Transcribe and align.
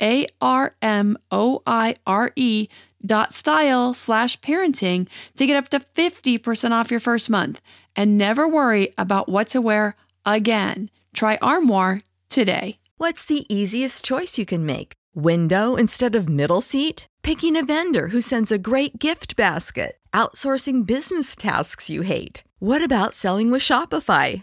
a 0.00 0.26
R 0.40 0.74
M 0.82 1.16
O 1.30 1.62
I 1.66 1.96
R 2.06 2.32
E 2.36 2.68
dot 3.04 3.32
style 3.32 3.94
slash 3.94 4.40
parenting 4.40 5.08
to 5.36 5.46
get 5.46 5.56
up 5.56 5.68
to 5.68 5.80
50% 5.80 6.72
off 6.72 6.90
your 6.90 7.00
first 7.00 7.30
month 7.30 7.60
and 7.94 8.18
never 8.18 8.48
worry 8.48 8.92
about 8.98 9.28
what 9.28 9.48
to 9.48 9.60
wear 9.60 9.96
again. 10.26 10.90
Try 11.14 11.38
Armoire 11.40 12.00
today. 12.28 12.78
What's 12.96 13.24
the 13.24 13.46
easiest 13.48 14.04
choice 14.04 14.38
you 14.38 14.46
can 14.46 14.66
make? 14.66 14.92
Window 15.14 15.76
instead 15.76 16.14
of 16.14 16.28
middle 16.28 16.60
seat? 16.60 17.06
Picking 17.22 17.56
a 17.56 17.64
vendor 17.64 18.08
who 18.08 18.20
sends 18.20 18.52
a 18.52 18.58
great 18.58 18.98
gift 18.98 19.36
basket? 19.36 19.96
Outsourcing 20.12 20.86
business 20.86 21.36
tasks 21.36 21.90
you 21.90 22.02
hate? 22.02 22.42
What 22.58 22.82
about 22.82 23.14
selling 23.14 23.50
with 23.50 23.62
Shopify? 23.62 24.42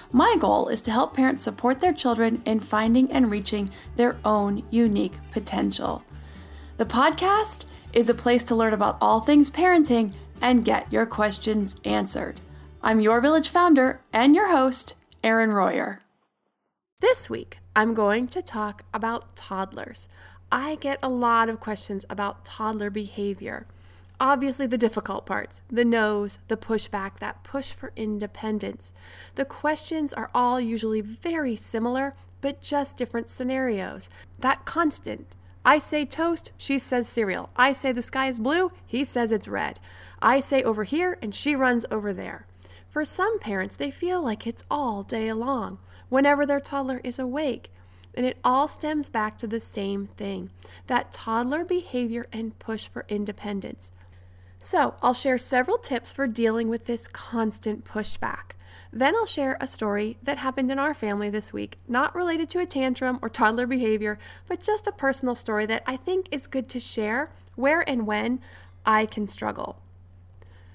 My 0.13 0.35
goal 0.37 0.67
is 0.67 0.81
to 0.81 0.91
help 0.91 1.13
parents 1.13 1.45
support 1.45 1.79
their 1.79 1.93
children 1.93 2.41
in 2.45 2.59
finding 2.59 3.09
and 3.11 3.31
reaching 3.31 3.71
their 3.95 4.17
own 4.25 4.63
unique 4.69 5.17
potential. 5.31 6.03
The 6.77 6.85
podcast 6.85 7.65
is 7.93 8.09
a 8.09 8.13
place 8.13 8.43
to 8.45 8.55
learn 8.55 8.73
about 8.73 8.97
all 8.99 9.21
things 9.21 9.49
parenting 9.49 10.13
and 10.41 10.65
get 10.65 10.91
your 10.91 11.05
questions 11.05 11.75
answered. 11.85 12.41
I'm 12.81 12.99
your 12.99 13.21
village 13.21 13.49
founder 13.49 14.01
and 14.11 14.35
your 14.35 14.49
host, 14.51 14.95
Erin 15.23 15.51
Royer. 15.51 16.01
This 16.99 17.29
week, 17.29 17.59
I'm 17.75 17.93
going 17.93 18.27
to 18.29 18.41
talk 18.41 18.83
about 18.93 19.35
toddlers. 19.35 20.09
I 20.51 20.75
get 20.75 20.99
a 21.01 21.09
lot 21.09 21.47
of 21.47 21.61
questions 21.61 22.05
about 22.09 22.43
toddler 22.43 22.89
behavior. 22.89 23.65
Obviously, 24.21 24.67
the 24.67 24.77
difficult 24.77 25.25
parts 25.25 25.61
the 25.67 25.83
no's, 25.83 26.37
the 26.47 26.55
pushback, 26.55 27.17
that 27.17 27.43
push 27.43 27.73
for 27.73 27.91
independence. 27.95 28.93
The 29.33 29.45
questions 29.45 30.13
are 30.13 30.29
all 30.35 30.61
usually 30.61 31.01
very 31.01 31.55
similar, 31.55 32.13
but 32.39 32.61
just 32.61 32.97
different 32.97 33.27
scenarios. 33.27 34.09
That 34.37 34.63
constant. 34.63 35.35
I 35.65 35.79
say 35.79 36.05
toast, 36.05 36.51
she 36.55 36.77
says 36.77 37.07
cereal. 37.07 37.49
I 37.55 37.71
say 37.71 37.91
the 37.91 38.03
sky 38.03 38.27
is 38.27 38.37
blue, 38.37 38.71
he 38.85 39.03
says 39.03 39.31
it's 39.31 39.47
red. 39.47 39.79
I 40.21 40.39
say 40.39 40.61
over 40.61 40.83
here, 40.83 41.17
and 41.19 41.33
she 41.33 41.55
runs 41.55 41.83
over 41.89 42.13
there. 42.13 42.45
For 42.87 43.03
some 43.03 43.39
parents, 43.39 43.75
they 43.75 43.89
feel 43.89 44.21
like 44.21 44.45
it's 44.45 44.63
all 44.69 45.01
day 45.01 45.33
long 45.33 45.79
whenever 46.09 46.45
their 46.45 46.59
toddler 46.59 47.01
is 47.03 47.17
awake. 47.17 47.71
And 48.13 48.27
it 48.27 48.37
all 48.43 48.67
stems 48.67 49.09
back 49.09 49.39
to 49.39 49.47
the 49.47 49.59
same 49.59 50.09
thing 50.15 50.51
that 50.85 51.11
toddler 51.11 51.65
behavior 51.65 52.25
and 52.31 52.59
push 52.59 52.87
for 52.87 53.05
independence. 53.09 53.91
So, 54.63 54.93
I'll 55.01 55.15
share 55.15 55.39
several 55.39 55.79
tips 55.79 56.13
for 56.13 56.27
dealing 56.27 56.69
with 56.69 56.85
this 56.85 57.07
constant 57.07 57.83
pushback. 57.83 58.51
Then 58.93 59.15
I'll 59.15 59.25
share 59.25 59.57
a 59.59 59.65
story 59.65 60.17
that 60.21 60.37
happened 60.37 60.71
in 60.71 60.77
our 60.77 60.93
family 60.93 61.31
this 61.31 61.51
week, 61.51 61.79
not 61.87 62.13
related 62.13 62.47
to 62.51 62.59
a 62.59 62.67
tantrum 62.67 63.17
or 63.23 63.29
toddler 63.29 63.65
behavior, 63.65 64.19
but 64.47 64.61
just 64.61 64.85
a 64.85 64.91
personal 64.91 65.33
story 65.33 65.65
that 65.65 65.81
I 65.87 65.97
think 65.97 66.27
is 66.29 66.45
good 66.45 66.69
to 66.69 66.79
share 66.79 67.31
where 67.55 67.87
and 67.89 68.05
when 68.05 68.39
I 68.85 69.07
can 69.07 69.27
struggle. 69.27 69.79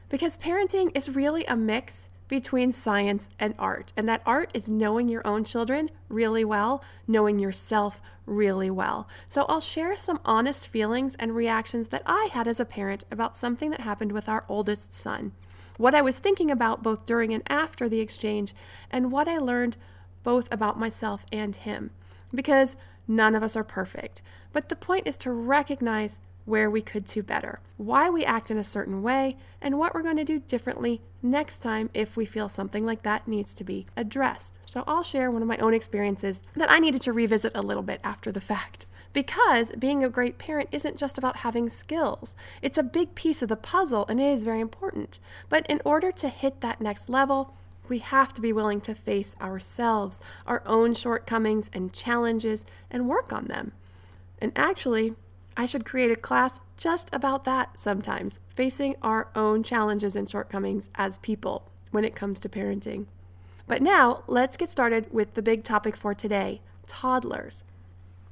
Because 0.08 0.36
parenting 0.36 0.90
is 0.96 1.08
really 1.08 1.44
a 1.44 1.56
mix 1.56 2.08
between 2.28 2.72
science 2.72 3.30
and 3.38 3.54
art. 3.58 3.92
And 3.96 4.08
that 4.08 4.22
art 4.26 4.50
is 4.54 4.68
knowing 4.68 5.08
your 5.08 5.26
own 5.26 5.44
children 5.44 5.90
really 6.08 6.44
well, 6.44 6.82
knowing 7.06 7.38
yourself 7.38 8.00
really 8.26 8.70
well. 8.70 9.08
So 9.28 9.44
I'll 9.48 9.60
share 9.60 9.96
some 9.96 10.20
honest 10.24 10.66
feelings 10.68 11.14
and 11.16 11.34
reactions 11.34 11.88
that 11.88 12.02
I 12.04 12.28
had 12.32 12.48
as 12.48 12.58
a 12.58 12.64
parent 12.64 13.04
about 13.10 13.36
something 13.36 13.70
that 13.70 13.80
happened 13.80 14.12
with 14.12 14.28
our 14.28 14.44
oldest 14.48 14.92
son. 14.92 15.32
What 15.76 15.94
I 15.94 16.02
was 16.02 16.18
thinking 16.18 16.50
about 16.50 16.82
both 16.82 17.06
during 17.06 17.32
and 17.32 17.42
after 17.48 17.88
the 17.88 18.00
exchange, 18.00 18.54
and 18.90 19.12
what 19.12 19.28
I 19.28 19.36
learned 19.36 19.76
both 20.22 20.48
about 20.50 20.78
myself 20.78 21.24
and 21.30 21.54
him. 21.54 21.90
Because 22.34 22.76
none 23.06 23.34
of 23.34 23.42
us 23.42 23.56
are 23.56 23.64
perfect. 23.64 24.22
But 24.52 24.68
the 24.68 24.76
point 24.76 25.06
is 25.06 25.16
to 25.18 25.30
recognize 25.30 26.18
where 26.46 26.70
we 26.70 26.80
could 26.80 27.04
do 27.04 27.22
better, 27.22 27.60
why 27.76 28.08
we 28.08 28.24
act 28.24 28.50
in 28.50 28.56
a 28.56 28.64
certain 28.64 29.02
way, 29.02 29.36
and 29.60 29.78
what 29.78 29.94
we're 29.94 30.02
going 30.02 30.16
to 30.16 30.24
do 30.24 30.38
differently 30.38 31.02
next 31.22 31.58
time 31.58 31.90
if 31.92 32.16
we 32.16 32.24
feel 32.24 32.48
something 32.48 32.86
like 32.86 33.02
that 33.02 33.28
needs 33.28 33.52
to 33.52 33.64
be 33.64 33.84
addressed. 33.96 34.58
So 34.64 34.84
I'll 34.86 35.02
share 35.02 35.30
one 35.30 35.42
of 35.42 35.48
my 35.48 35.58
own 35.58 35.74
experiences 35.74 36.42
that 36.54 36.70
I 36.70 36.78
needed 36.78 37.02
to 37.02 37.12
revisit 37.12 37.52
a 37.54 37.62
little 37.62 37.82
bit 37.82 38.00
after 38.02 38.32
the 38.32 38.40
fact 38.40 38.86
Because 39.16 39.72
being 39.72 40.04
a 40.04 40.10
great 40.10 40.36
parent 40.36 40.68
isn't 40.72 40.98
just 40.98 41.16
about 41.16 41.38
having 41.38 41.70
skills, 41.70 42.34
it's 42.60 42.76
a 42.76 42.82
big 42.82 43.14
piece 43.14 43.40
of 43.40 43.48
the 43.48 43.56
puzzle 43.56 44.04
and 44.10 44.20
it 44.20 44.24
is 44.24 44.44
very 44.44 44.60
important. 44.60 45.18
But 45.48 45.66
in 45.68 45.80
order 45.86 46.12
to 46.12 46.28
hit 46.28 46.60
that 46.60 46.82
next 46.82 47.08
level, 47.08 47.54
we 47.88 47.98
have 48.00 48.34
to 48.34 48.42
be 48.42 48.52
willing 48.52 48.82
to 48.82 48.94
face 48.94 49.34
ourselves, 49.40 50.20
our 50.46 50.62
own 50.66 50.92
shortcomings 50.92 51.70
and 51.72 51.94
challenges, 51.94 52.66
and 52.90 53.08
work 53.08 53.32
on 53.32 53.46
them. 53.46 53.72
And 54.38 54.52
actually, 54.54 55.14
I 55.56 55.64
should 55.64 55.86
create 55.86 56.10
a 56.10 56.16
class 56.16 56.60
just 56.76 57.08
about 57.12 57.44
that 57.44 57.80
sometimes, 57.80 58.40
facing 58.54 58.96
our 59.00 59.28
own 59.34 59.62
challenges 59.62 60.14
and 60.14 60.28
shortcomings 60.28 60.90
as 60.96 61.18
people 61.18 61.70
when 61.90 62.04
it 62.04 62.14
comes 62.14 62.38
to 62.40 62.48
parenting. 62.48 63.06
But 63.66 63.80
now, 63.80 64.22
let's 64.26 64.56
get 64.56 64.70
started 64.70 65.12
with 65.12 65.34
the 65.34 65.42
big 65.42 65.64
topic 65.64 65.96
for 65.96 66.14
today 66.14 66.60
toddlers. 66.86 67.64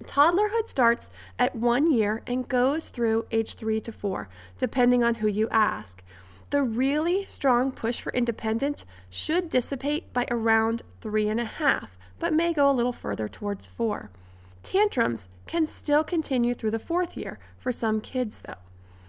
Toddlerhood 0.04 0.68
starts 0.68 1.10
at 1.38 1.56
one 1.56 1.90
year 1.90 2.22
and 2.26 2.46
goes 2.46 2.88
through 2.88 3.26
age 3.30 3.54
three 3.54 3.80
to 3.80 3.90
four, 3.90 4.28
depending 4.58 5.02
on 5.02 5.16
who 5.16 5.26
you 5.26 5.48
ask. 5.50 6.02
The 6.50 6.62
really 6.62 7.24
strong 7.24 7.72
push 7.72 8.00
for 8.02 8.12
independence 8.12 8.84
should 9.08 9.48
dissipate 9.48 10.12
by 10.12 10.26
around 10.30 10.82
three 11.00 11.28
and 11.28 11.40
a 11.40 11.44
half, 11.44 11.96
but 12.18 12.32
may 12.32 12.52
go 12.52 12.70
a 12.70 12.72
little 12.72 12.92
further 12.92 13.28
towards 13.28 13.66
four. 13.66 14.10
Tantrums 14.64 15.28
can 15.46 15.66
still 15.66 16.02
continue 16.02 16.54
through 16.54 16.72
the 16.72 16.78
fourth 16.78 17.16
year 17.16 17.38
for 17.58 17.70
some 17.70 18.00
kids, 18.00 18.40
though. 18.40 18.54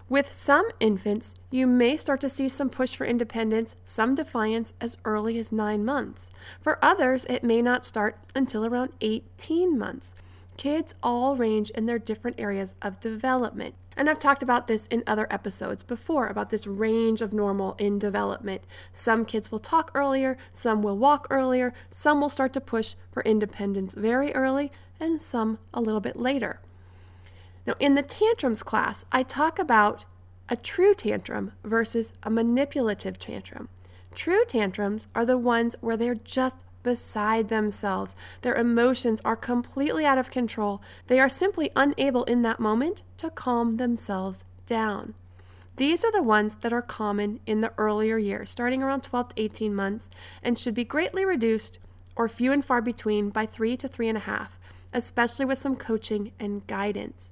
With 0.08 0.32
some 0.32 0.68
infants, 0.80 1.34
you 1.50 1.66
may 1.66 1.98
start 1.98 2.22
to 2.22 2.30
see 2.30 2.48
some 2.50 2.70
push 2.70 2.96
for 2.96 3.06
independence, 3.06 3.76
some 3.86 4.14
defiance 4.14 4.74
as 4.80 4.98
early 5.04 5.40
as 5.40 5.52
nine 5.52 5.84
months. 5.84 6.30
For 6.62 6.78
others, 6.84 7.26
it 7.26 7.44
may 7.44 7.62
not 7.64 7.86
start 7.86 8.20
until 8.36 8.66
around 8.66 8.92
18 9.02 9.80
months. 9.80 10.14
Kids 10.58 10.94
all 11.02 11.36
range 11.36 11.72
in 11.72 11.86
their 11.86 11.98
different 11.98 12.40
areas 12.40 12.76
of 12.82 13.00
development. 13.00 13.74
And 13.98 14.10
I've 14.10 14.20
talked 14.20 14.44
about 14.44 14.68
this 14.68 14.88
in 14.88 15.04
other 15.08 15.26
episodes 15.32 15.82
before 15.82 16.28
about 16.28 16.50
this 16.50 16.68
range 16.68 17.22
of 17.22 17.34
normal 17.34 17.76
in 17.80 17.98
development. 17.98 18.62
Some 18.92 19.26
kids 19.26 19.52
will 19.52 19.60
talk 19.60 19.90
earlier, 19.96 20.38
some 20.52 20.82
will 20.82 20.98
walk 20.98 21.28
earlier, 21.30 21.74
some 21.90 22.20
will 22.20 22.30
start 22.30 22.52
to 22.54 22.62
push 22.62 22.96
for 23.12 23.24
independence 23.24 23.94
very 23.94 24.36
early, 24.36 24.72
and 25.00 25.22
some 25.22 25.60
a 25.74 25.82
little 25.82 26.00
bit 26.00 26.16
later. 26.16 26.60
Now, 27.66 27.76
in 27.80 27.96
the 27.96 28.04
tantrums 28.04 28.64
class, 28.64 29.06
I 29.12 29.24
talk 29.24 29.58
about 29.60 30.06
a 30.50 30.56
true 30.56 30.94
tantrum 30.94 31.54
versus 31.64 32.14
a 32.24 32.30
manipulative 32.30 33.18
tantrum. 33.18 33.70
True 34.14 34.46
tantrums 34.48 35.08
are 35.16 35.26
the 35.26 35.38
ones 35.38 35.76
where 35.82 35.98
they're 35.98 36.16
just 36.16 36.58
beside 36.84 37.50
themselves. 37.50 38.16
Their 38.44 38.56
emotions 38.56 39.20
are 39.26 39.36
completely 39.36 40.06
out 40.06 40.20
of 40.20 40.30
control. 40.30 40.82
They 41.08 41.20
are 41.20 41.28
simply 41.28 41.72
unable 41.76 42.24
in 42.26 42.44
that 42.44 42.60
moment 42.60 43.02
to 43.18 43.32
calm 43.32 43.72
themselves 43.72 44.44
down. 44.68 45.16
These 45.78 46.06
are 46.06 46.12
the 46.12 46.24
ones 46.24 46.56
that 46.62 46.72
are 46.72 46.82
common 46.82 47.42
in 47.46 47.62
the 47.62 47.74
earlier 47.78 48.18
years, 48.18 48.50
starting 48.50 48.82
around 48.82 49.02
12 49.02 49.30
to 49.30 49.42
18 49.42 49.76
months, 49.76 50.10
and 50.42 50.58
should 50.58 50.76
be 50.76 50.86
greatly 50.86 51.26
reduced 51.26 51.80
or 52.16 52.30
few 52.30 52.52
and 52.54 52.64
far 52.64 52.82
between 52.82 53.30
by 53.30 53.46
three 53.46 53.76
to 53.76 53.88
three 53.88 54.08
and 54.08 54.18
a 54.18 54.22
half, 54.22 54.58
especially 54.96 55.46
with 55.46 55.62
some 55.62 55.76
coaching 55.76 56.32
and 56.40 56.66
guidance. 56.68 57.32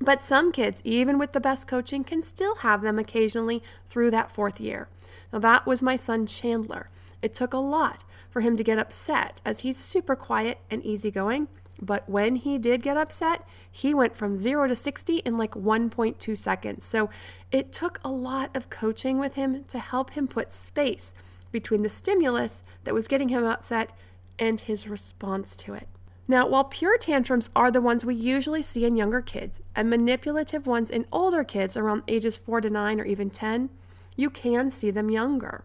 But 0.00 0.22
some 0.22 0.50
kids, 0.50 0.82
even 0.84 1.18
with 1.18 1.32
the 1.32 1.40
best 1.40 1.68
coaching, 1.68 2.02
can 2.02 2.20
still 2.20 2.56
have 2.56 2.82
them 2.82 2.98
occasionally 2.98 3.62
through 3.88 4.10
that 4.10 4.32
fourth 4.32 4.60
year. 4.60 4.88
Now, 5.32 5.38
that 5.38 5.66
was 5.66 5.82
my 5.82 5.96
son 5.96 6.26
Chandler. 6.26 6.90
It 7.22 7.32
took 7.32 7.54
a 7.54 7.58
lot 7.58 8.04
for 8.28 8.40
him 8.40 8.56
to 8.56 8.64
get 8.64 8.78
upset 8.78 9.40
as 9.44 9.60
he's 9.60 9.78
super 9.78 10.16
quiet 10.16 10.58
and 10.70 10.84
easygoing. 10.84 11.48
But 11.80 12.08
when 12.08 12.36
he 12.36 12.58
did 12.58 12.82
get 12.82 12.96
upset, 12.96 13.46
he 13.70 13.94
went 13.94 14.16
from 14.16 14.36
0 14.36 14.68
to 14.68 14.76
60 14.76 15.18
in 15.18 15.38
like 15.38 15.52
1.2 15.52 16.36
seconds. 16.36 16.84
So 16.84 17.10
it 17.50 17.72
took 17.72 18.00
a 18.04 18.10
lot 18.10 18.56
of 18.56 18.70
coaching 18.70 19.18
with 19.18 19.34
him 19.34 19.64
to 19.64 19.78
help 19.78 20.10
him 20.10 20.28
put 20.28 20.52
space 20.52 21.14
between 21.52 21.82
the 21.82 21.88
stimulus 21.88 22.62
that 22.82 22.94
was 22.94 23.08
getting 23.08 23.28
him 23.28 23.44
upset 23.44 23.92
and 24.38 24.60
his 24.60 24.88
response 24.88 25.54
to 25.56 25.74
it. 25.74 25.88
Now, 26.26 26.48
while 26.48 26.64
pure 26.64 26.96
tantrums 26.96 27.50
are 27.54 27.70
the 27.70 27.82
ones 27.82 28.04
we 28.04 28.14
usually 28.14 28.62
see 28.62 28.86
in 28.86 28.96
younger 28.96 29.20
kids 29.20 29.60
and 29.76 29.90
manipulative 29.90 30.66
ones 30.66 30.90
in 30.90 31.06
older 31.12 31.44
kids 31.44 31.76
around 31.76 32.02
ages 32.08 32.38
4 32.38 32.62
to 32.62 32.70
9 32.70 33.00
or 33.00 33.04
even 33.04 33.28
10, 33.28 33.68
you 34.16 34.30
can 34.30 34.70
see 34.70 34.90
them 34.90 35.10
younger. 35.10 35.64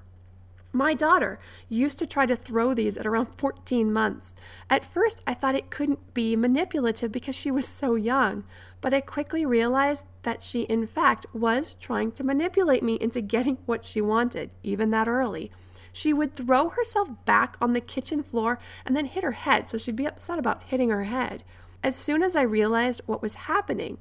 My 0.72 0.94
daughter 0.94 1.40
used 1.68 1.98
to 2.00 2.06
try 2.06 2.26
to 2.28 2.36
throw 2.36 2.74
these 2.74 2.96
at 2.96 3.08
around 3.08 3.28
14 3.38 3.92
months. 3.92 4.36
At 4.70 4.86
first, 4.86 5.22
I 5.26 5.34
thought 5.34 5.56
it 5.56 5.72
couldn't 5.72 6.14
be 6.14 6.36
manipulative 6.36 7.12
because 7.12 7.36
she 7.36 7.50
was 7.50 7.68
so 7.68 7.96
young, 7.96 8.44
but 8.80 8.94
I 8.94 9.02
quickly 9.02 9.46
realized 9.46 10.06
that 10.24 10.44
she, 10.44 10.64
in 10.64 10.86
fact, 10.86 11.26
was 11.34 11.76
trying 11.80 12.12
to 12.14 12.24
manipulate 12.24 12.84
me 12.84 12.96
into 13.02 13.22
getting 13.22 13.58
what 13.66 13.84
she 13.84 14.00
wanted, 14.00 14.52
even 14.62 14.92
that 14.92 15.08
early. 15.08 15.52
She 15.94 16.14
would 16.14 16.36
throw 16.36 16.70
herself 16.70 17.10
back 17.26 17.58
on 17.62 17.74
the 17.74 17.82
kitchen 17.82 18.24
floor 18.24 18.60
and 18.86 18.96
then 18.96 19.06
hit 19.06 19.24
her 19.24 19.32
head, 19.32 19.68
so 19.68 19.78
she'd 19.78 19.96
be 19.96 20.08
upset 20.08 20.40
about 20.40 20.64
hitting 20.64 20.90
her 20.90 21.06
head. 21.06 21.44
As 21.84 21.96
soon 21.96 22.24
as 22.24 22.36
I 22.36 22.42
realized 22.42 23.02
what 23.06 23.22
was 23.22 23.36
happening, 23.36 23.98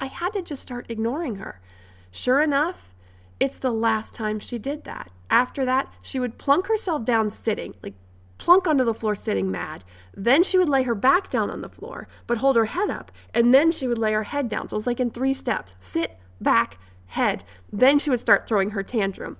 I 0.00 0.06
had 0.06 0.32
to 0.32 0.42
just 0.42 0.62
start 0.62 0.90
ignoring 0.90 1.36
her. 1.36 1.60
Sure 2.10 2.40
enough, 2.40 2.94
it's 3.38 3.58
the 3.58 3.70
last 3.70 4.14
time 4.14 4.38
she 4.38 4.58
did 4.58 4.84
that. 4.84 5.10
After 5.30 5.64
that, 5.64 5.92
she 6.02 6.18
would 6.18 6.38
plunk 6.38 6.66
herself 6.66 7.04
down 7.04 7.30
sitting, 7.30 7.74
like 7.82 7.94
plunk 8.38 8.66
onto 8.66 8.84
the 8.84 8.94
floor 8.94 9.14
sitting 9.14 9.50
mad. 9.50 9.84
Then 10.16 10.42
she 10.42 10.58
would 10.58 10.68
lay 10.68 10.82
her 10.82 10.94
back 10.94 11.30
down 11.30 11.50
on 11.50 11.60
the 11.60 11.68
floor, 11.68 12.08
but 12.26 12.38
hold 12.38 12.56
her 12.56 12.64
head 12.64 12.90
up. 12.90 13.12
And 13.32 13.54
then 13.54 13.70
she 13.70 13.86
would 13.86 13.98
lay 13.98 14.12
her 14.12 14.24
head 14.24 14.48
down. 14.48 14.68
So 14.68 14.74
it 14.74 14.78
was 14.78 14.86
like 14.86 15.00
in 15.00 15.10
three 15.10 15.34
steps 15.34 15.76
sit, 15.78 16.18
back, 16.40 16.78
head. 17.06 17.44
Then 17.72 17.98
she 17.98 18.10
would 18.10 18.20
start 18.20 18.48
throwing 18.48 18.70
her 18.70 18.82
tantrum 18.82 19.36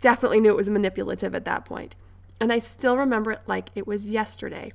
definitely 0.00 0.40
knew 0.40 0.50
it 0.50 0.56
was 0.56 0.68
manipulative 0.68 1.34
at 1.34 1.44
that 1.44 1.64
point. 1.64 1.94
And 2.40 2.52
I 2.52 2.58
still 2.58 2.96
remember 2.96 3.32
it 3.32 3.42
like 3.46 3.70
it 3.74 3.86
was 3.86 4.08
yesterday. 4.08 4.72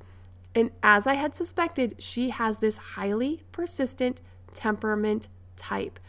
And 0.56 0.72
as 0.84 1.08
I 1.08 1.16
had 1.16 1.36
suspected, 1.36 1.96
she 2.00 2.30
has 2.30 2.58
this 2.58 2.78
highly 2.78 3.44
persistent 3.52 4.20
temperament 4.54 5.28
type. 5.56 6.00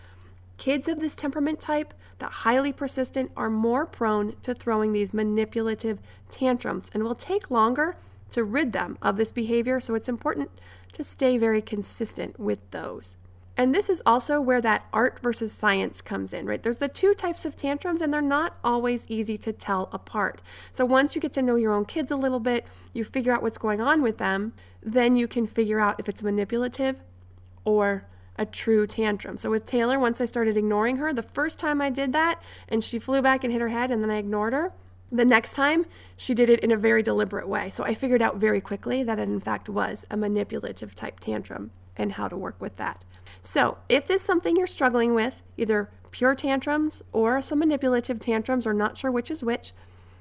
Kids 0.56 0.88
of 0.88 1.00
this 1.00 1.14
temperament 1.14 1.60
type, 1.60 1.94
that 2.18 2.30
highly 2.30 2.72
persistent, 2.72 3.30
are 3.36 3.50
more 3.50 3.86
prone 3.86 4.36
to 4.42 4.54
throwing 4.54 4.92
these 4.92 5.14
manipulative 5.14 6.00
tantrums 6.30 6.90
and 6.94 7.02
will 7.02 7.14
take 7.14 7.50
longer 7.50 7.96
to 8.30 8.44
rid 8.44 8.72
them 8.72 8.96
of 9.02 9.16
this 9.16 9.32
behavior. 9.32 9.80
So 9.80 9.94
it's 9.94 10.08
important 10.08 10.50
to 10.92 11.04
stay 11.04 11.36
very 11.36 11.62
consistent 11.62 12.38
with 12.38 12.58
those. 12.70 13.18
And 13.56 13.74
this 13.74 13.90
is 13.90 14.02
also 14.06 14.40
where 14.40 14.62
that 14.62 14.86
art 14.92 15.20
versus 15.22 15.52
science 15.52 16.00
comes 16.00 16.32
in, 16.32 16.46
right? 16.46 16.62
There's 16.62 16.78
the 16.78 16.88
two 16.88 17.14
types 17.14 17.44
of 17.44 17.56
tantrums, 17.56 18.00
and 18.00 18.12
they're 18.12 18.22
not 18.22 18.56
always 18.64 19.06
easy 19.08 19.36
to 19.38 19.52
tell 19.52 19.90
apart. 19.92 20.42
So 20.70 20.86
once 20.86 21.14
you 21.14 21.20
get 21.20 21.32
to 21.34 21.42
know 21.42 21.56
your 21.56 21.74
own 21.74 21.84
kids 21.84 22.10
a 22.10 22.16
little 22.16 22.40
bit, 22.40 22.66
you 22.94 23.04
figure 23.04 23.32
out 23.32 23.42
what's 23.42 23.58
going 23.58 23.80
on 23.80 24.02
with 24.02 24.18
them, 24.18 24.54
then 24.82 25.16
you 25.16 25.28
can 25.28 25.46
figure 25.46 25.80
out 25.80 26.00
if 26.00 26.08
it's 26.08 26.22
manipulative 26.22 27.00
or 27.64 28.06
a 28.36 28.46
true 28.46 28.86
tantrum. 28.86 29.36
So 29.36 29.50
with 29.50 29.66
Taylor, 29.66 29.98
once 29.98 30.20
I 30.20 30.24
started 30.24 30.56
ignoring 30.56 30.96
her, 30.96 31.12
the 31.12 31.22
first 31.22 31.58
time 31.58 31.80
I 31.80 31.90
did 31.90 32.12
that 32.14 32.42
and 32.68 32.82
she 32.82 32.98
flew 32.98 33.20
back 33.20 33.44
and 33.44 33.52
hit 33.52 33.60
her 33.60 33.68
head 33.68 33.90
and 33.90 34.02
then 34.02 34.10
I 34.10 34.16
ignored 34.16 34.54
her, 34.54 34.72
the 35.10 35.24
next 35.24 35.52
time 35.52 35.84
she 36.16 36.32
did 36.34 36.48
it 36.48 36.60
in 36.60 36.72
a 36.72 36.76
very 36.76 37.02
deliberate 37.02 37.46
way. 37.46 37.68
So 37.68 37.84
I 37.84 37.94
figured 37.94 38.22
out 38.22 38.36
very 38.36 38.62
quickly 38.62 39.02
that 39.04 39.18
it 39.18 39.28
in 39.28 39.40
fact 39.40 39.68
was 39.68 40.06
a 40.10 40.16
manipulative 40.16 40.94
type 40.94 41.20
tantrum 41.20 41.70
and 41.96 42.12
how 42.12 42.28
to 42.28 42.36
work 42.36 42.60
with 42.60 42.76
that. 42.76 43.04
So, 43.40 43.78
if 43.88 44.06
this 44.06 44.20
is 44.22 44.26
something 44.26 44.56
you're 44.56 44.66
struggling 44.66 45.14
with, 45.14 45.42
either 45.56 45.90
pure 46.10 46.34
tantrums 46.34 47.02
or 47.12 47.40
some 47.42 47.60
manipulative 47.60 48.20
tantrums, 48.20 48.66
or 48.66 48.74
not 48.74 48.96
sure 48.96 49.10
which 49.10 49.30
is 49.30 49.42
which, 49.42 49.72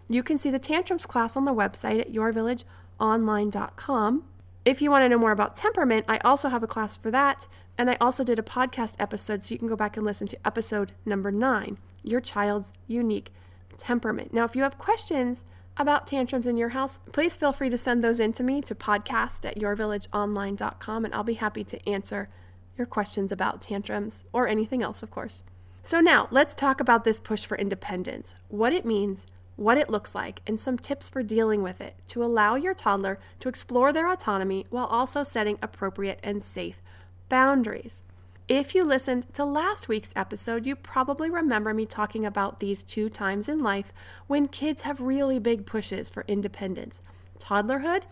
you 0.09 0.23
can 0.23 0.37
see 0.37 0.49
the 0.49 0.59
tantrums 0.59 1.05
class 1.05 1.35
on 1.35 1.45
the 1.45 1.53
website 1.53 1.99
at 1.99 2.13
yourvillageonline.com. 2.13 4.23
If 4.63 4.81
you 4.81 4.91
want 4.91 5.03
to 5.03 5.09
know 5.09 5.17
more 5.17 5.31
about 5.31 5.55
temperament, 5.55 6.05
I 6.07 6.19
also 6.19 6.49
have 6.49 6.61
a 6.61 6.67
class 6.67 6.95
for 6.95 7.09
that, 7.11 7.47
and 7.77 7.89
I 7.89 7.97
also 7.99 8.23
did 8.23 8.37
a 8.37 8.43
podcast 8.43 8.95
episode, 8.99 9.41
so 9.41 9.53
you 9.53 9.59
can 9.59 9.67
go 9.67 9.75
back 9.75 9.97
and 9.97 10.05
listen 10.05 10.27
to 10.27 10.37
episode 10.45 10.91
number 11.05 11.31
nine 11.31 11.77
Your 12.03 12.21
Child's 12.21 12.71
Unique 12.87 13.33
Temperament. 13.77 14.33
Now, 14.33 14.45
if 14.45 14.55
you 14.55 14.63
have 14.63 14.77
questions 14.77 15.45
about 15.77 16.05
tantrums 16.05 16.45
in 16.45 16.57
your 16.57 16.69
house, 16.69 16.99
please 17.11 17.35
feel 17.35 17.53
free 17.53 17.69
to 17.69 17.77
send 17.77 18.03
those 18.03 18.19
in 18.19 18.33
to 18.33 18.43
me 18.43 18.61
to 18.61 18.75
podcast 18.75 19.45
at 19.45 19.57
yourvillageonline.com, 19.57 21.05
and 21.05 21.15
I'll 21.15 21.23
be 21.23 21.35
happy 21.35 21.63
to 21.63 21.89
answer 21.89 22.29
your 22.77 22.87
questions 22.87 23.31
about 23.31 23.61
tantrums 23.61 24.23
or 24.33 24.47
anything 24.47 24.81
else, 24.81 25.03
of 25.03 25.11
course. 25.11 25.43
So, 25.83 25.99
now 25.99 26.27
let's 26.31 26.53
talk 26.53 26.79
about 26.79 27.03
this 27.03 27.19
push 27.19 27.45
for 27.45 27.57
independence 27.57 28.35
what 28.49 28.73
it 28.73 28.85
means, 28.85 29.25
what 29.55 29.77
it 29.77 29.89
looks 29.89 30.13
like, 30.13 30.41
and 30.45 30.59
some 30.59 30.77
tips 30.77 31.09
for 31.09 31.23
dealing 31.23 31.63
with 31.63 31.81
it 31.81 31.95
to 32.07 32.23
allow 32.23 32.55
your 32.55 32.73
toddler 32.73 33.19
to 33.39 33.49
explore 33.49 33.91
their 33.91 34.11
autonomy 34.11 34.65
while 34.69 34.85
also 34.85 35.23
setting 35.23 35.57
appropriate 35.61 36.19
and 36.23 36.43
safe 36.43 36.81
boundaries. 37.29 38.03
If 38.47 38.75
you 38.75 38.83
listened 38.83 39.33
to 39.33 39.45
last 39.45 39.87
week's 39.87 40.11
episode, 40.15 40.65
you 40.65 40.75
probably 40.75 41.29
remember 41.29 41.73
me 41.73 41.85
talking 41.85 42.25
about 42.25 42.59
these 42.59 42.83
two 42.83 43.09
times 43.09 43.47
in 43.47 43.59
life 43.59 43.93
when 44.27 44.47
kids 44.47 44.81
have 44.81 44.99
really 44.99 45.39
big 45.39 45.65
pushes 45.65 46.09
for 46.09 46.25
independence 46.27 47.01
toddlerhood 47.39 48.03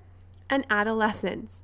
and 0.49 0.65
adolescence. 0.69 1.61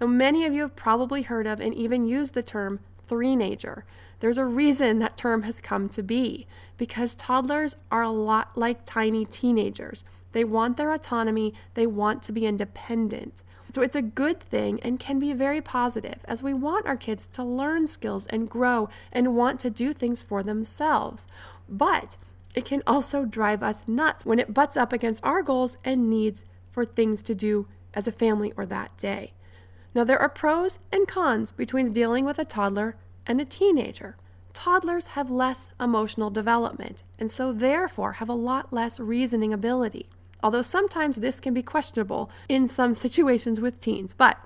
Now, 0.00 0.06
many 0.06 0.44
of 0.44 0.52
you 0.52 0.62
have 0.62 0.76
probably 0.76 1.22
heard 1.22 1.46
of 1.46 1.60
and 1.60 1.74
even 1.74 2.06
used 2.06 2.34
the 2.34 2.42
term 2.42 2.80
three-nager. 3.08 3.84
There's 4.20 4.38
a 4.38 4.44
reason 4.44 4.98
that 4.98 5.16
term 5.16 5.42
has 5.42 5.60
come 5.60 5.88
to 5.90 6.02
be 6.02 6.46
because 6.76 7.14
toddlers 7.14 7.76
are 7.90 8.02
a 8.02 8.10
lot 8.10 8.56
like 8.56 8.84
tiny 8.84 9.24
teenagers. 9.24 10.04
They 10.32 10.44
want 10.44 10.76
their 10.76 10.92
autonomy, 10.92 11.54
they 11.74 11.86
want 11.86 12.22
to 12.24 12.32
be 12.32 12.46
independent. 12.46 13.42
So 13.74 13.82
it's 13.82 13.96
a 13.96 14.02
good 14.02 14.40
thing 14.40 14.80
and 14.82 14.98
can 14.98 15.18
be 15.18 15.32
very 15.32 15.60
positive 15.60 16.18
as 16.24 16.42
we 16.42 16.54
want 16.54 16.86
our 16.86 16.96
kids 16.96 17.26
to 17.32 17.44
learn 17.44 17.86
skills 17.86 18.26
and 18.26 18.48
grow 18.48 18.88
and 19.12 19.36
want 19.36 19.60
to 19.60 19.70
do 19.70 19.92
things 19.92 20.22
for 20.22 20.42
themselves. 20.42 21.26
But 21.68 22.16
it 22.54 22.64
can 22.64 22.82
also 22.86 23.24
drive 23.24 23.62
us 23.62 23.86
nuts 23.86 24.24
when 24.24 24.38
it 24.38 24.54
butts 24.54 24.76
up 24.76 24.92
against 24.92 25.24
our 25.24 25.42
goals 25.42 25.76
and 25.84 26.08
needs 26.08 26.44
for 26.72 26.84
things 26.84 27.20
to 27.22 27.34
do 27.34 27.68
as 27.94 28.06
a 28.06 28.12
family 28.12 28.52
or 28.56 28.64
that 28.66 28.96
day. 28.96 29.32
Now, 29.98 30.04
there 30.04 30.20
are 30.20 30.28
pros 30.28 30.78
and 30.92 31.08
cons 31.08 31.50
between 31.50 31.92
dealing 31.92 32.24
with 32.24 32.38
a 32.38 32.44
toddler 32.44 32.94
and 33.26 33.40
a 33.40 33.44
teenager. 33.44 34.14
Toddlers 34.52 35.08
have 35.08 35.28
less 35.28 35.70
emotional 35.80 36.30
development 36.30 37.02
and 37.18 37.32
so, 37.32 37.52
therefore, 37.52 38.12
have 38.12 38.28
a 38.28 38.32
lot 38.32 38.72
less 38.72 39.00
reasoning 39.00 39.52
ability. 39.52 40.06
Although 40.40 40.62
sometimes 40.62 41.16
this 41.16 41.40
can 41.40 41.52
be 41.52 41.64
questionable 41.64 42.30
in 42.48 42.68
some 42.68 42.94
situations 43.04 43.60
with 43.60 43.80
teens. 43.80 44.14
But 44.14 44.38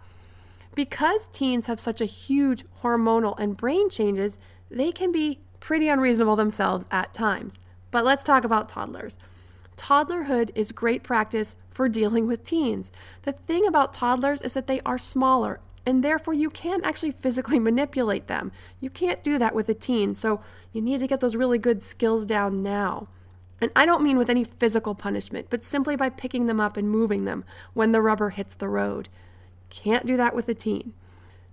because 0.75 1.27
teens 1.27 1.67
have 1.67 1.79
such 1.79 2.01
a 2.01 2.07
huge 2.07 2.65
hormonal 2.83 3.39
and 3.39 3.55
brain 3.55 3.91
changes, 3.91 4.39
they 4.71 4.91
can 4.91 5.13
be 5.13 5.41
pretty 5.61 5.91
unreasonable 5.91 6.37
themselves 6.37 6.87
at 6.91 7.13
times. 7.13 7.61
But 7.91 8.07
let's 8.07 8.25
talk 8.25 8.45
about 8.45 8.71
toddlers. 8.71 9.19
Toddlerhood 9.77 10.51
is 10.55 10.73
great 10.73 11.03
practice 11.03 11.55
for 11.73 11.89
dealing 11.89 12.27
with 12.27 12.45
teens. 12.45 12.93
The 13.23 13.33
thing 13.33 13.67
about 13.67 13.95
toddlers 13.95 14.43
is 14.43 14.55
that 14.55 14.67
they 14.67 14.81
are 14.87 14.99
smaller 14.99 15.61
and 15.85 16.03
therefore 16.03 16.35
you 16.35 16.51
can't 16.51 16.85
actually 16.85 17.13
physically 17.13 17.59
manipulate 17.61 18.27
them. 18.29 18.53
You 18.81 18.91
can't 18.91 19.23
do 19.23 19.39
that 19.39 19.55
with 19.55 19.69
a 19.69 19.75
teen, 19.75 20.15
so 20.15 20.41
you 20.73 20.81
need 20.81 21.01
to 21.01 21.07
get 21.07 21.21
those 21.21 21.37
really 21.37 21.59
good 21.59 21.83
skills 21.83 22.27
down 22.27 22.63
now. 22.63 23.09
And 23.61 23.71
I 23.77 23.87
don't 23.87 24.03
mean 24.03 24.19
with 24.19 24.31
any 24.31 24.45
physical 24.45 24.95
punishment, 24.95 25.47
but 25.49 25.63
simply 25.63 25.95
by 25.95 26.09
picking 26.09 26.47
them 26.47 26.61
up 26.61 26.77
and 26.77 26.91
moving 26.91 27.25
them 27.25 27.45
when 27.75 27.93
the 27.93 28.03
rubber 28.03 28.31
hits 28.31 28.55
the 28.55 28.69
road. 28.69 29.09
Can't 29.71 30.07
do 30.07 30.17
that 30.17 30.35
with 30.35 30.49
a 30.49 30.55
teen. 30.55 30.95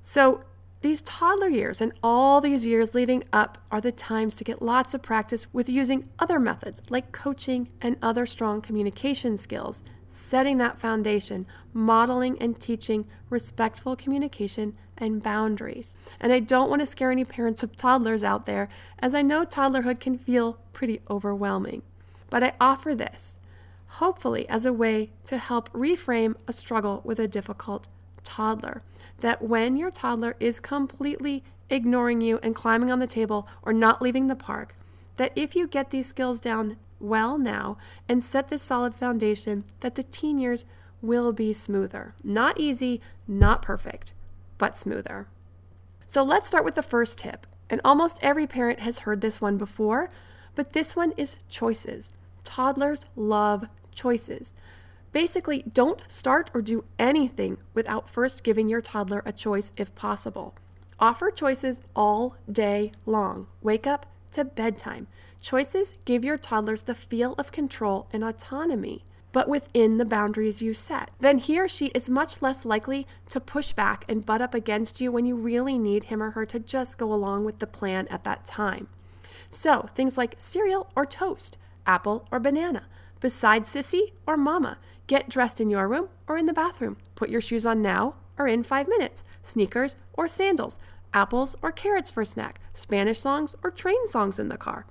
So 0.02 0.44
these 0.82 1.02
toddler 1.04 1.50
years 1.50 1.82
and 1.82 1.94
all 2.02 2.42
these 2.42 2.66
years 2.66 2.96
leading 2.96 3.26
up 3.32 3.58
are 3.70 3.82
the 3.82 3.92
times 3.92 4.38
to 4.38 4.44
get 4.44 4.62
lots 4.62 4.94
of 4.94 5.04
practice 5.04 5.46
with 5.54 5.70
using 5.70 6.10
other 6.18 6.40
methods 6.40 6.82
like 6.90 7.12
coaching 7.12 7.70
and 7.82 7.98
other 8.02 8.26
strong 8.26 8.62
communication 8.62 9.38
skills, 9.38 9.84
setting 10.10 10.58
that 10.58 10.80
foundation, 10.80 11.46
modeling 11.74 12.38
and 12.42 12.60
teaching 12.60 13.08
respectful 13.30 13.96
communication 13.96 14.76
and 14.98 15.24
boundaries. 15.24 15.94
And 16.20 16.34
I 16.34 16.40
don't 16.40 16.70
want 16.70 16.82
to 16.82 16.86
scare 16.86 17.12
any 17.12 17.24
parents 17.24 17.64
of 17.64 17.78
toddlers 17.78 18.24
out 18.24 18.46
there, 18.46 18.70
as 19.00 19.14
I 19.14 19.22
know 19.22 19.46
toddlerhood 19.46 20.00
can 20.00 20.18
feel 20.18 20.58
pretty 20.74 21.02
overwhelming. 21.10 21.84
But 22.30 22.44
I 22.44 22.54
offer 22.60 22.94
this, 22.94 23.40
hopefully, 23.88 24.48
as 24.50 24.66
a 24.66 24.74
way 24.74 25.12
to 25.26 25.38
help 25.38 25.72
reframe 25.72 26.36
a 26.48 26.54
struggle 26.54 27.02
with 27.04 27.20
a 27.20 27.28
difficult 27.28 27.88
toddler 28.24 28.84
that 29.20 29.42
when 29.42 29.78
your 29.78 29.92
toddler 29.92 30.36
is 30.40 30.60
completely 30.60 31.44
ignoring 31.70 32.22
you 32.22 32.40
and 32.42 32.56
climbing 32.56 32.92
on 32.92 33.00
the 33.00 33.08
table 33.08 33.48
or 33.64 33.74
not 33.74 34.02
leaving 34.02 34.28
the 34.28 34.36
park, 34.36 34.76
that 35.18 35.32
if 35.36 35.56
you 35.56 35.68
get 35.68 35.90
these 35.90 36.08
skills 36.08 36.40
down 36.40 36.78
well 37.00 37.38
now 37.38 37.78
and 38.08 38.24
set 38.24 38.50
this 38.50 38.64
solid 38.64 38.96
foundation, 38.96 39.64
that 39.80 39.96
the 39.96 40.04
teen 40.04 40.38
years 40.38 40.66
will 41.02 41.32
be 41.32 41.54
smoother. 41.54 42.14
Not 42.24 42.60
easy, 42.60 43.02
not 43.28 43.62
perfect, 43.62 44.14
but 44.58 44.78
smoother. 44.78 45.28
So 46.06 46.24
let's 46.24 46.48
start 46.48 46.66
with 46.66 46.76
the 46.76 46.84
first 46.84 47.18
tip. 47.18 47.46
And 47.70 47.80
almost 47.86 48.18
every 48.22 48.48
parent 48.48 48.80
has 48.80 49.00
heard 49.00 49.22
this 49.22 49.40
one 49.40 49.58
before, 49.58 50.10
but 50.56 50.74
this 50.74 50.96
one 50.96 51.12
is 51.18 51.38
choices. 51.50 52.12
Toddlers 52.44 53.06
love 53.16 53.66
choices. 53.94 54.54
Basically, 55.12 55.64
don't 55.72 56.04
start 56.08 56.52
or 56.54 56.62
do 56.62 56.84
anything 56.98 57.58
without 57.74 58.10
first 58.10 58.44
giving 58.44 58.70
your 58.70 58.82
toddler 58.82 59.24
a 59.26 59.32
choice 59.32 59.72
if 59.78 59.94
possible. 59.96 60.56
Offer 61.00 61.32
choices 61.32 61.82
all 61.96 62.36
day 62.52 62.92
long. 63.06 63.48
Wake 63.62 63.88
up 63.88 64.06
to 64.32 64.44
bedtime. 64.44 65.08
Choices 65.42 65.94
give 66.06 66.24
your 66.24 66.38
toddlers 66.38 66.84
the 66.84 66.96
feel 66.96 67.34
of 67.38 67.52
control 67.52 68.08
and 68.12 68.24
autonomy, 68.24 69.06
but 69.32 69.48
within 69.48 69.98
the 69.98 70.06
boundaries 70.06 70.62
you 70.62 70.74
set. 70.74 71.12
Then 71.20 71.38
he 71.38 71.60
or 71.60 71.68
she 71.68 71.88
is 71.88 72.10
much 72.10 72.42
less 72.42 72.66
likely 72.66 73.08
to 73.30 73.40
push 73.40 73.72
back 73.74 74.06
and 74.10 74.26
butt 74.26 74.42
up 74.42 74.54
against 74.54 75.00
you 75.00 75.12
when 75.12 75.26
you 75.26 75.36
really 75.36 75.78
need 75.78 76.06
him 76.06 76.22
or 76.22 76.32
her 76.32 76.46
to 76.48 76.60
just 76.60 76.98
go 76.98 77.14
along 77.14 77.46
with 77.46 77.60
the 77.60 77.68
plan 77.68 78.08
at 78.10 78.24
that 78.24 78.46
time. 78.46 78.88
So, 79.50 79.90
things 79.96 80.18
like 80.18 80.36
cereal 80.38 80.92
or 80.96 81.06
toast, 81.06 81.58
apple 81.86 82.28
or 82.32 82.40
banana, 82.40 82.88
beside 83.20 83.64
sissy 83.64 84.12
or 84.28 84.38
mama, 84.38 84.78
Get 85.10 85.28
dressed 85.28 85.60
in 85.60 85.72
your 85.72 85.88
room 85.88 86.10
or 86.28 86.38
in 86.38 86.46
the 86.46 86.54
bathroom. 86.54 86.96
Put 87.16 87.32
your 87.32 87.42
shoes 87.42 87.66
on 87.66 87.82
now 87.82 88.14
or 88.38 88.48
in 88.48 88.62
five 88.62 88.88
minutes. 88.88 89.24
Sneakers 89.42 89.96
or 90.14 90.28
sandals. 90.28 90.78
Apples 91.16 91.56
or 91.64 91.72
carrots 91.72 92.12
for 92.12 92.24
snack. 92.24 92.62
Spanish 92.76 93.20
songs 93.20 93.56
or 93.64 93.72
train 93.72 94.08
songs 94.08 94.38
in 94.38 94.50
the 94.50 94.58
car. 94.58 94.86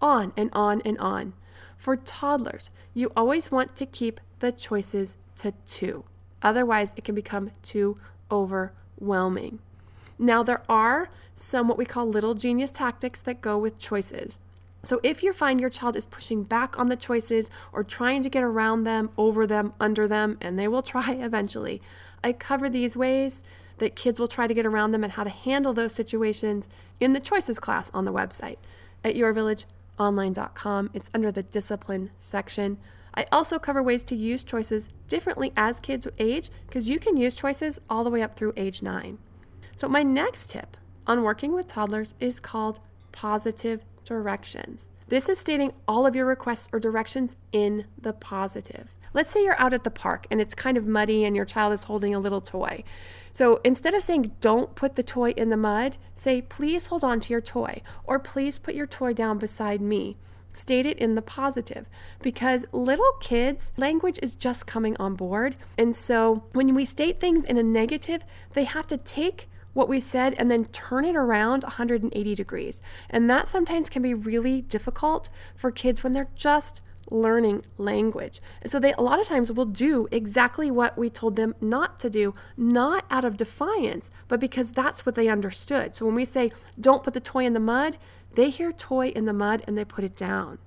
On 0.00 0.32
and 0.36 0.50
on 0.52 0.80
and 0.82 0.98
on. 0.98 1.34
For 1.76 1.96
toddlers, 1.96 2.70
you 2.94 3.10
always 3.16 3.50
want 3.50 3.76
to 3.76 3.86
keep 3.86 4.20
the 4.40 4.52
choices 4.52 5.16
to 5.36 5.52
two. 5.66 6.04
Otherwise, 6.42 6.92
it 6.96 7.04
can 7.04 7.14
become 7.14 7.50
too 7.62 7.98
overwhelming. 8.30 9.60
Now, 10.18 10.42
there 10.42 10.62
are 10.68 11.08
some 11.34 11.68
what 11.68 11.78
we 11.78 11.84
call 11.84 12.06
little 12.06 12.34
genius 12.34 12.72
tactics 12.72 13.22
that 13.22 13.40
go 13.40 13.56
with 13.56 13.78
choices. 13.78 14.38
So, 14.82 15.00
if 15.02 15.22
you 15.22 15.32
find 15.32 15.60
your 15.60 15.70
child 15.70 15.96
is 15.96 16.06
pushing 16.06 16.44
back 16.44 16.78
on 16.78 16.88
the 16.88 16.96
choices 16.96 17.50
or 17.72 17.82
trying 17.84 18.22
to 18.22 18.30
get 18.30 18.42
around 18.42 18.84
them, 18.84 19.10
over 19.16 19.46
them, 19.46 19.72
under 19.80 20.06
them, 20.08 20.38
and 20.40 20.58
they 20.58 20.68
will 20.68 20.82
try 20.94 21.12
eventually, 21.12 21.80
I 22.22 22.32
cover 22.32 22.68
these 22.68 22.96
ways 22.96 23.42
that 23.78 23.96
kids 23.96 24.18
will 24.18 24.28
try 24.28 24.46
to 24.46 24.54
get 24.54 24.66
around 24.66 24.90
them 24.90 25.04
and 25.04 25.12
how 25.12 25.24
to 25.24 25.30
handle 25.30 25.72
those 25.72 25.92
situations 25.92 26.68
in 27.00 27.12
the 27.12 27.20
choices 27.20 27.58
class 27.58 27.90
on 27.94 28.04
the 28.04 28.12
website 28.12 28.56
at 29.04 29.14
yourvillageonline.com. 29.98 30.90
It's 30.94 31.10
under 31.14 31.32
the 31.32 31.42
discipline 31.42 32.10
section. 32.16 32.78
I 33.14 33.26
also 33.32 33.58
cover 33.58 33.82
ways 33.82 34.02
to 34.04 34.14
use 34.14 34.42
choices 34.42 34.88
differently 35.08 35.52
as 35.56 35.80
kids 35.80 36.06
age 36.18 36.50
because 36.66 36.88
you 36.88 37.00
can 37.00 37.16
use 37.16 37.34
choices 37.34 37.80
all 37.90 38.04
the 38.04 38.10
way 38.10 38.22
up 38.22 38.36
through 38.36 38.52
age 38.56 38.82
nine. 38.82 39.18
So, 39.76 39.88
my 39.88 40.02
next 40.02 40.50
tip 40.50 40.76
on 41.06 41.22
working 41.22 41.52
with 41.52 41.68
toddlers 41.68 42.14
is 42.20 42.40
called 42.40 42.80
positive 43.12 43.84
directions. 44.04 44.88
This 45.08 45.28
is 45.28 45.38
stating 45.38 45.72
all 45.86 46.06
of 46.06 46.14
your 46.14 46.26
requests 46.26 46.68
or 46.72 46.78
directions 46.78 47.36
in 47.50 47.86
the 48.00 48.12
positive. 48.12 48.94
Let's 49.14 49.30
say 49.30 49.44
you're 49.44 49.60
out 49.60 49.72
at 49.72 49.84
the 49.84 49.90
park 49.90 50.26
and 50.30 50.40
it's 50.40 50.54
kind 50.54 50.76
of 50.76 50.86
muddy 50.86 51.24
and 51.24 51.34
your 51.34 51.44
child 51.44 51.72
is 51.72 51.84
holding 51.84 52.14
a 52.14 52.20
little 52.20 52.40
toy. 52.40 52.84
So 53.32 53.60
instead 53.64 53.94
of 53.94 54.02
saying, 54.02 54.32
don't 54.40 54.74
put 54.74 54.96
the 54.96 55.02
toy 55.02 55.30
in 55.30 55.50
the 55.50 55.56
mud, 55.56 55.96
say, 56.14 56.42
please 56.42 56.88
hold 56.88 57.04
on 57.04 57.20
to 57.20 57.32
your 57.32 57.40
toy 57.40 57.82
or 58.04 58.18
please 58.18 58.58
put 58.58 58.74
your 58.74 58.86
toy 58.86 59.12
down 59.12 59.38
beside 59.38 59.80
me. 59.80 60.16
State 60.52 60.86
it 60.86 60.98
in 60.98 61.14
the 61.14 61.22
positive 61.22 61.86
because 62.20 62.66
little 62.72 63.12
kids' 63.20 63.72
language 63.76 64.18
is 64.22 64.34
just 64.34 64.66
coming 64.66 64.96
on 64.98 65.14
board. 65.14 65.56
And 65.76 65.94
so 65.94 66.44
when 66.52 66.74
we 66.74 66.84
state 66.84 67.20
things 67.20 67.44
in 67.44 67.56
a 67.56 67.62
negative, 67.62 68.22
they 68.54 68.64
have 68.64 68.86
to 68.88 68.96
take 68.96 69.48
what 69.72 69.88
we 69.88 70.00
said 70.00 70.34
and 70.38 70.50
then 70.50 70.64
turn 70.66 71.04
it 71.04 71.14
around 71.14 71.62
180 71.62 72.34
degrees. 72.34 72.82
And 73.08 73.30
that 73.30 73.46
sometimes 73.46 73.88
can 73.88 74.02
be 74.02 74.14
really 74.14 74.62
difficult 74.62 75.28
for 75.54 75.70
kids 75.70 76.02
when 76.02 76.12
they're 76.12 76.30
just 76.34 76.82
learning 77.10 77.62
language. 77.76 78.40
And 78.62 78.70
so 78.70 78.78
they 78.78 78.92
a 78.92 79.02
lot 79.02 79.20
of 79.20 79.26
times 79.26 79.52
will 79.52 79.64
do 79.64 80.08
exactly 80.10 80.70
what 80.70 80.96
we 80.98 81.10
told 81.10 81.36
them 81.36 81.54
not 81.60 81.98
to 82.00 82.10
do, 82.10 82.34
not 82.56 83.04
out 83.10 83.24
of 83.24 83.36
defiance, 83.36 84.10
but 84.28 84.40
because 84.40 84.70
that's 84.72 85.04
what 85.04 85.14
they 85.14 85.28
understood. 85.28 85.94
So 85.94 86.06
when 86.06 86.14
we 86.14 86.24
say 86.24 86.52
don't 86.80 87.02
put 87.02 87.14
the 87.14 87.20
toy 87.20 87.44
in 87.44 87.54
the 87.54 87.60
mud, 87.60 87.98
they 88.34 88.50
hear 88.50 88.72
toy 88.72 89.08
in 89.08 89.24
the 89.24 89.32
mud 89.32 89.62
and 89.66 89.76
they 89.76 89.84
put 89.84 90.04
it 90.04 90.16
down. 90.16 90.58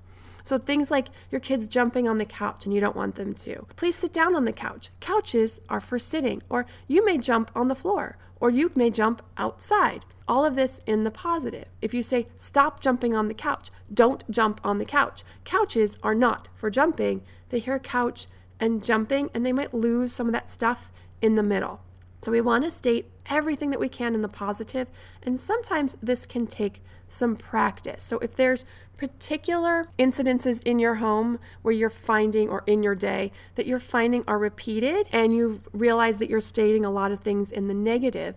So 0.44 0.58
things 0.58 0.90
like 0.90 1.08
your 1.30 1.42
kids 1.42 1.68
jumping 1.68 2.08
on 2.08 2.18
the 2.18 2.26
couch 2.26 2.66
and 2.66 2.74
you 2.74 2.82
don't 2.82 2.96
want 2.96 3.16
them 3.16 3.34
to. 3.36 3.68
Please 3.76 3.96
sit 3.96 4.12
down 4.12 4.36
on 4.36 4.46
the 4.46 4.52
couch. 4.52 4.90
Couches 5.00 5.60
are 5.70 5.80
for 5.80 6.00
sitting, 6.00 6.42
or 6.50 6.66
you 6.88 7.06
may 7.06 7.18
jump 7.18 7.52
on 7.56 7.68
the 7.68 7.76
floor, 7.76 8.18
or 8.40 8.50
you 8.50 8.72
may 8.76 8.90
jump 8.90 9.22
outside. 9.38 10.06
All 10.32 10.46
of 10.46 10.56
this 10.56 10.80
in 10.88 11.04
the 11.04 11.12
positive. 11.12 11.66
If 11.82 11.94
you 11.94 12.02
say, 12.02 12.28
stop 12.38 12.80
jumping 12.80 13.14
on 13.14 13.28
the 13.28 13.34
couch, 13.34 13.70
don't 13.94 14.24
jump 14.32 14.62
on 14.64 14.78
the 14.78 14.86
couch. 14.86 15.26
Couches 15.44 15.98
are 16.02 16.16
not 16.16 16.48
for 16.56 16.70
jumping. 16.70 17.22
They 17.50 17.60
hear 17.60 17.78
couch 17.80 18.28
and 18.58 18.82
jumping, 18.82 19.30
and 19.34 19.46
they 19.46 19.52
might 19.52 19.74
lose 19.74 20.14
some 20.14 20.28
of 20.28 20.34
that 20.34 20.50
stuff 20.50 20.90
in 21.22 21.36
the 21.36 21.44
middle. 21.44 21.82
So 22.22 22.32
we 22.32 22.40
want 22.40 22.64
to 22.64 22.72
state 22.72 23.12
everything 23.26 23.72
that 23.72 23.80
we 23.82 23.90
can 23.90 24.16
in 24.16 24.22
the 24.22 24.30
positive, 24.30 24.88
and 25.22 25.38
sometimes 25.38 25.98
this 26.02 26.26
can 26.26 26.48
take 26.48 26.82
some 27.10 27.36
practice. 27.36 28.02
So 28.02 28.18
if 28.20 28.34
there's 28.34 28.64
particular 28.96 29.88
incidences 30.00 30.62
in 30.64 30.80
your 30.80 30.96
home 30.96 31.40
where 31.62 31.74
you're 31.74 31.90
finding 31.90 32.48
or 32.48 32.64
in 32.66 32.84
your 32.84 32.96
day 32.96 33.34
that 33.56 33.66
you're 33.66 33.80
finding 33.80 34.24
are 34.28 34.38
repeated 34.38 35.10
and 35.12 35.36
you 35.36 35.62
realize 35.74 36.20
that 36.20 36.30
you're 36.30 36.40
stating 36.40 36.86
a 36.86 36.92
lot 36.92 37.12
of 37.12 37.20
things 37.20 37.52
in 37.52 37.68
the 37.68 37.74
negative, 37.74 38.36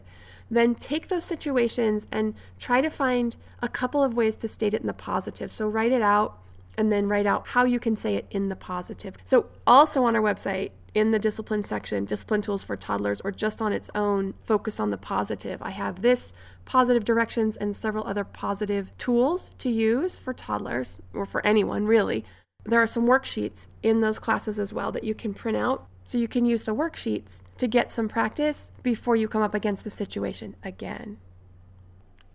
then 0.50 0.74
take 0.74 1.08
those 1.08 1.24
situations 1.24 2.06
and 2.12 2.34
try 2.58 2.80
to 2.80 2.90
find 2.90 3.36
a 3.62 3.68
couple 3.68 4.02
of 4.02 4.14
ways 4.14 4.36
to 4.36 4.48
state 4.48 4.74
it 4.74 4.80
in 4.80 4.86
the 4.86 4.92
positive. 4.92 5.50
So 5.50 5.68
write 5.68 5.92
it 5.92 6.02
out 6.02 6.38
and 6.76 6.92
then 6.92 7.08
write 7.08 7.26
out 7.26 7.48
how 7.48 7.64
you 7.64 7.80
can 7.80 7.96
say 7.96 8.16
it 8.16 8.26
in 8.30 8.48
the 8.48 8.56
positive. 8.56 9.14
So 9.24 9.46
also 9.66 10.04
on 10.04 10.16
our 10.16 10.22
website, 10.22 10.70
in 10.94 11.10
the 11.10 11.18
discipline 11.18 11.64
section, 11.64 12.04
discipline 12.04 12.40
tools 12.40 12.62
for 12.62 12.76
toddlers, 12.76 13.20
or 13.22 13.32
just 13.32 13.60
on 13.60 13.72
its 13.72 13.90
own, 13.94 14.34
focus 14.44 14.78
on 14.78 14.90
the 14.90 14.96
positive. 14.96 15.60
I 15.60 15.70
have 15.70 16.02
this 16.02 16.32
positive 16.64 17.04
directions 17.04 17.56
and 17.56 17.74
several 17.74 18.06
other 18.06 18.24
positive 18.24 18.96
tools 18.96 19.50
to 19.58 19.68
use 19.68 20.18
for 20.18 20.32
toddlers 20.32 21.00
or 21.12 21.26
for 21.26 21.44
anyone 21.44 21.86
really. 21.86 22.24
There 22.64 22.80
are 22.80 22.86
some 22.86 23.06
worksheets 23.06 23.68
in 23.82 24.00
those 24.00 24.18
classes 24.18 24.58
as 24.58 24.72
well 24.72 24.92
that 24.92 25.04
you 25.04 25.14
can 25.14 25.34
print 25.34 25.58
out 25.58 25.86
so 26.04 26.18
you 26.18 26.28
can 26.28 26.44
use 26.44 26.64
the 26.64 26.74
worksheets 26.74 27.40
to 27.58 27.66
get 27.66 27.90
some 27.90 28.08
practice 28.08 28.70
before 28.82 29.16
you 29.16 29.26
come 29.26 29.42
up 29.42 29.54
against 29.54 29.84
the 29.84 29.90
situation 29.90 30.54
again. 30.62 31.18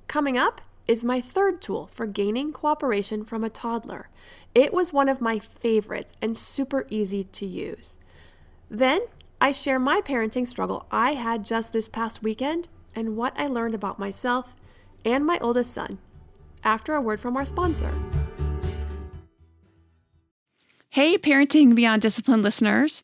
Coming 0.07 0.38
up 0.38 0.61
is 0.88 1.03
my 1.03 1.21
third 1.21 1.61
tool 1.61 1.88
for 1.93 2.07
gaining 2.07 2.51
cooperation 2.51 3.23
from 3.23 3.43
a 3.43 3.49
toddler. 3.49 4.09
It 4.55 4.73
was 4.73 4.91
one 4.91 5.07
of 5.07 5.21
my 5.21 5.38
favorites 5.38 6.13
and 6.19 6.35
super 6.35 6.88
easy 6.89 7.23
to 7.23 7.45
use. 7.45 7.97
Then 8.69 9.01
I 9.39 9.51
share 9.51 9.79
my 9.79 10.01
parenting 10.01 10.47
struggle 10.47 10.88
I 10.91 11.13
had 11.13 11.45
just 11.45 11.71
this 11.71 11.88
past 11.88 12.23
weekend 12.23 12.67
and 12.95 13.15
what 13.15 13.33
I 13.38 13.45
learned 13.45 13.75
about 13.75 13.99
myself 13.99 14.55
and 15.05 15.25
my 15.25 15.38
oldest 15.39 15.71
son 15.71 15.99
after 16.63 16.95
a 16.95 17.01
word 17.01 17.19
from 17.19 17.38
our 17.38 17.45
sponsor. 17.45 17.93
Hey, 20.89 21.19
Parenting 21.19 21.75
Beyond 21.75 22.01
Discipline 22.01 22.41
listeners. 22.41 23.03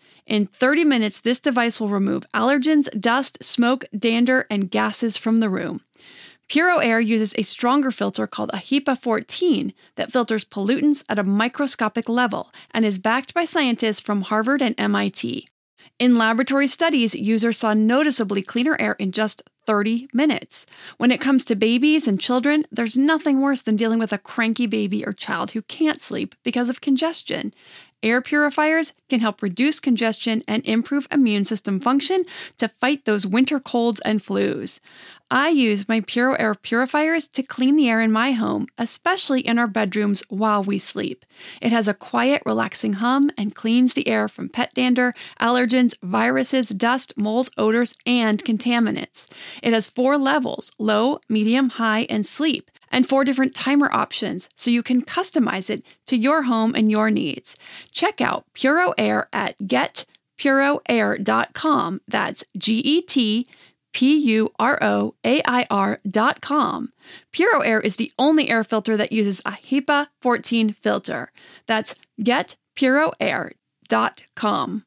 In 0.31 0.45
30 0.47 0.85
minutes, 0.85 1.19
this 1.19 1.41
device 1.41 1.77
will 1.77 1.89
remove 1.89 2.23
allergens, 2.33 2.87
dust, 2.97 3.43
smoke, 3.43 3.83
dander, 3.93 4.47
and 4.49 4.71
gases 4.71 5.17
from 5.17 5.41
the 5.41 5.49
room. 5.49 5.81
Puro 6.47 6.77
Air 6.77 7.01
uses 7.01 7.35
a 7.37 7.41
stronger 7.41 7.91
filter 7.91 8.27
called 8.27 8.49
a 8.53 8.57
HEPA 8.57 8.97
14 8.97 9.73
that 9.95 10.09
filters 10.09 10.45
pollutants 10.45 11.03
at 11.09 11.19
a 11.19 11.25
microscopic 11.25 12.07
level 12.07 12.49
and 12.73 12.85
is 12.85 12.97
backed 12.97 13.33
by 13.33 13.43
scientists 13.43 13.99
from 13.99 14.21
Harvard 14.21 14.61
and 14.61 14.73
MIT. 14.77 15.49
In 15.99 16.15
laboratory 16.15 16.67
studies, 16.67 17.13
users 17.13 17.57
saw 17.57 17.73
noticeably 17.73 18.41
cleaner 18.41 18.77
air 18.79 18.93
in 18.93 19.11
just 19.11 19.43
30 19.71 20.09
minutes. 20.11 20.65
When 20.97 21.11
it 21.11 21.21
comes 21.21 21.45
to 21.45 21.55
babies 21.55 22.05
and 22.05 22.19
children, 22.19 22.65
there's 22.73 22.97
nothing 22.97 23.39
worse 23.39 23.61
than 23.61 23.77
dealing 23.77 23.99
with 23.99 24.11
a 24.11 24.17
cranky 24.17 24.67
baby 24.67 25.05
or 25.05 25.13
child 25.13 25.51
who 25.51 25.61
can't 25.61 26.01
sleep 26.01 26.35
because 26.43 26.67
of 26.67 26.81
congestion. 26.81 27.53
Air 28.03 28.19
purifiers 28.19 28.91
can 29.09 29.19
help 29.19 29.41
reduce 29.41 29.79
congestion 29.79 30.43
and 30.45 30.65
improve 30.65 31.07
immune 31.09 31.45
system 31.45 31.79
function 31.79 32.25
to 32.57 32.67
fight 32.67 33.05
those 33.05 33.27
winter 33.27 33.61
colds 33.61 34.01
and 34.01 34.19
flus. 34.19 34.79
I 35.29 35.47
use 35.47 35.87
my 35.87 36.01
Puro 36.01 36.33
Air 36.33 36.55
purifiers 36.55 37.25
to 37.29 37.41
clean 37.43 37.77
the 37.77 37.89
air 37.89 38.01
in 38.01 38.11
my 38.11 38.31
home, 38.31 38.67
especially 38.77 39.39
in 39.39 39.57
our 39.57 39.67
bedrooms 39.67 40.23
while 40.27 40.61
we 40.61 40.77
sleep. 40.77 41.25
It 41.61 41.71
has 41.71 41.87
a 41.87 41.93
quiet, 41.93 42.41
relaxing 42.45 42.93
hum 42.93 43.31
and 43.37 43.55
cleans 43.55 43.93
the 43.93 44.09
air 44.09 44.27
from 44.27 44.49
pet 44.49 44.73
dander, 44.73 45.13
allergens, 45.39 45.93
viruses, 46.03 46.67
dust, 46.69 47.13
mold, 47.15 47.49
odors, 47.57 47.93
and 48.05 48.43
contaminants. 48.43 49.29
It 49.61 49.73
has 49.73 49.89
four 49.89 50.17
levels 50.17 50.71
low, 50.77 51.19
medium, 51.29 51.69
high, 51.69 52.05
and 52.09 52.25
sleep 52.25 52.69
and 52.91 53.07
four 53.07 53.23
different 53.23 53.55
timer 53.55 53.89
options 53.91 54.49
so 54.55 54.69
you 54.69 54.83
can 54.83 55.01
customize 55.01 55.69
it 55.69 55.85
to 56.07 56.17
your 56.17 56.41
home 56.43 56.75
and 56.75 56.91
your 56.91 57.09
needs. 57.09 57.55
Check 57.91 58.19
out 58.21 58.45
Puro 58.53 58.93
Air 58.97 59.29
at 59.33 59.57
getpuroair.com. 59.59 62.01
That's 62.07 62.43
G 62.57 62.79
E 62.79 63.01
T 63.01 63.45
P 63.93 64.17
U 64.17 64.49
R 64.59 64.77
O 64.81 65.15
A 65.25 65.41
I 65.45 65.65
R 65.69 65.99
dot 66.09 66.39
com. 66.41 66.91
Puro 67.31 67.61
Air 67.61 67.79
is 67.79 67.95
the 67.95 68.11
only 68.19 68.49
air 68.49 68.63
filter 68.63 68.97
that 68.97 69.11
uses 69.11 69.41
a 69.45 69.51
HEPA 69.51 70.07
14 70.21 70.73
filter. 70.73 71.31
That's 71.67 71.95
getpuroair.com. 72.21 74.85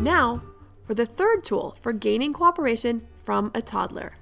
Now, 0.00 0.42
for 0.90 0.94
the 0.94 1.06
third 1.06 1.44
tool 1.44 1.76
for 1.80 1.92
gaining 1.92 2.32
cooperation 2.32 3.06
from 3.22 3.52
a 3.54 3.62
toddler. 3.62 4.16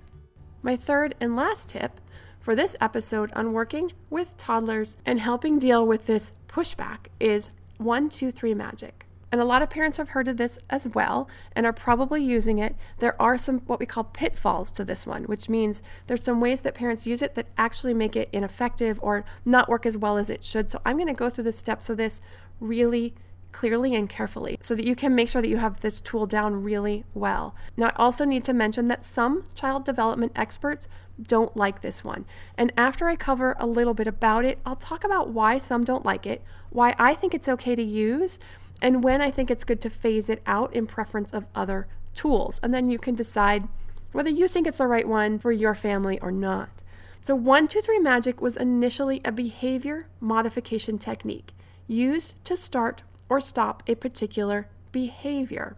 My 0.61 0.77
third 0.77 1.15
and 1.19 1.35
last 1.35 1.71
tip 1.71 1.99
for 2.39 2.55
this 2.55 2.77
episode 2.79 3.33
on 3.33 3.55
working 3.55 3.93
with 4.11 4.37
toddlers 4.37 4.99
and 5.07 5.19
helping 5.19 5.59
deal 5.59 5.87
with 5.87 6.05
this 6.05 6.31
pushback 6.47 7.07
is 7.19 7.53
one, 7.79 8.11
two, 8.11 8.31
three 8.31 8.53
magic 8.53 9.07
and 9.31 9.41
a 9.41 9.45
lot 9.45 9.63
of 9.63 9.71
parents 9.71 9.97
have 9.99 10.11
heard 10.11 10.29
of 10.29 10.37
this 10.37 10.59
as 10.71 10.89
well 10.89 11.29
and 11.53 11.67
are 11.67 11.73
probably 11.73 12.23
using 12.23 12.59
it. 12.59 12.77
There 12.99 13.21
are 13.21 13.37
some 13.37 13.61
what 13.61 13.81
we 13.81 13.87
call 13.87 14.05
pitfalls 14.05 14.73
to 14.73 14.85
this 14.85 15.07
one, 15.07 15.25
which 15.25 15.49
means 15.49 15.83
there's 16.07 16.23
some 16.23 16.41
ways 16.41 16.63
that 16.63 16.75
parents 16.75 17.07
use 17.07 17.23
it 17.23 17.35
that 17.35 17.47
actually 17.57 17.95
make 17.95 18.17
it 18.17 18.29
ineffective 18.33 18.99
or 19.03 19.25
not 19.45 19.69
work 19.69 19.85
as 19.85 19.97
well 19.97 20.17
as 20.17 20.31
it 20.31 20.45
should. 20.45 20.71
So 20.71 20.81
I'm 20.85 20.97
going 20.97 21.09
to 21.09 21.15
go 21.15 21.29
through 21.29 21.45
the 21.45 21.53
steps 21.53 21.89
of 21.89 21.97
this 21.97 22.21
really 22.61 23.15
clearly 23.53 23.95
and 23.95 24.09
carefully 24.09 24.59
so 24.61 24.75
that 24.75 24.85
you 24.85 24.95
can 24.95 25.15
make 25.15 25.29
sure 25.29 25.43
that 25.43 25.49
you 25.49 25.57
have 25.57 25.81
this 25.81 26.01
tool 26.01 26.27
down 26.27 26.63
really 26.63 27.05
well. 27.15 27.55
Now, 27.77 27.87
I 27.87 27.93
also 27.97 28.25
need 28.25 28.45
to 28.45 28.53
mention 28.53 28.89
that 28.89 29.05
some 29.05 29.45
child 29.55 29.85
development 29.85 30.33
experts 30.37 30.89
don't 31.21 31.57
like 31.57 31.81
this 31.81 32.05
one. 32.05 32.27
And 32.57 32.73
after 32.77 33.09
I 33.09 33.17
cover 33.17 33.57
a 33.59 33.67
little 33.67 33.95
bit 33.95 34.07
about 34.07 34.45
it, 34.45 34.59
I'll 34.65 34.77
talk 34.77 35.05
about 35.05 35.31
why 35.31 35.59
some 35.59 35.85
don't 35.85 36.05
like 36.05 36.27
it, 36.27 36.43
why 36.71 36.95
I 36.99 37.15
think 37.15 37.35
it's 37.35 37.49
okay 37.49 37.75
to 37.75 37.83
use, 37.83 38.39
and 38.81 39.03
when 39.03 39.21
I 39.21 39.31
think 39.31 39.51
it's 39.51 39.65
good 39.65 39.81
to 39.83 39.91
phase 39.91 40.29
it 40.29 40.43
out 40.47 40.73
in 40.75 40.87
preference 40.87 41.33
of 41.33 41.47
other 41.55 41.89
tools. 42.15 42.61
And 42.63 42.73
then 42.73 42.89
you 42.91 42.99
can 42.99 43.15
decide 43.15 43.69
whether 44.13 44.31
you 44.31 44.49
think 44.49 44.67
it's 44.67 44.79
the 44.79 44.87
right 44.87 45.09
one 45.09 45.39
for 45.39 45.53
your 45.53 45.75
family 45.75 46.19
or 46.21 46.31
not. 46.31 46.83
So, 47.21 47.35
123 47.35 47.99
Magic 47.99 48.41
was 48.41 48.57
initially 48.57 49.21
a 49.25 49.33
behavior 49.33 50.07
modification 50.21 50.99
technique 50.99 51.53
used 51.89 52.35
to 52.45 52.57
start 52.57 53.03
or 53.29 53.41
stop 53.41 53.83
a 53.87 53.95
particular 53.95 54.69
behavior. 54.93 55.77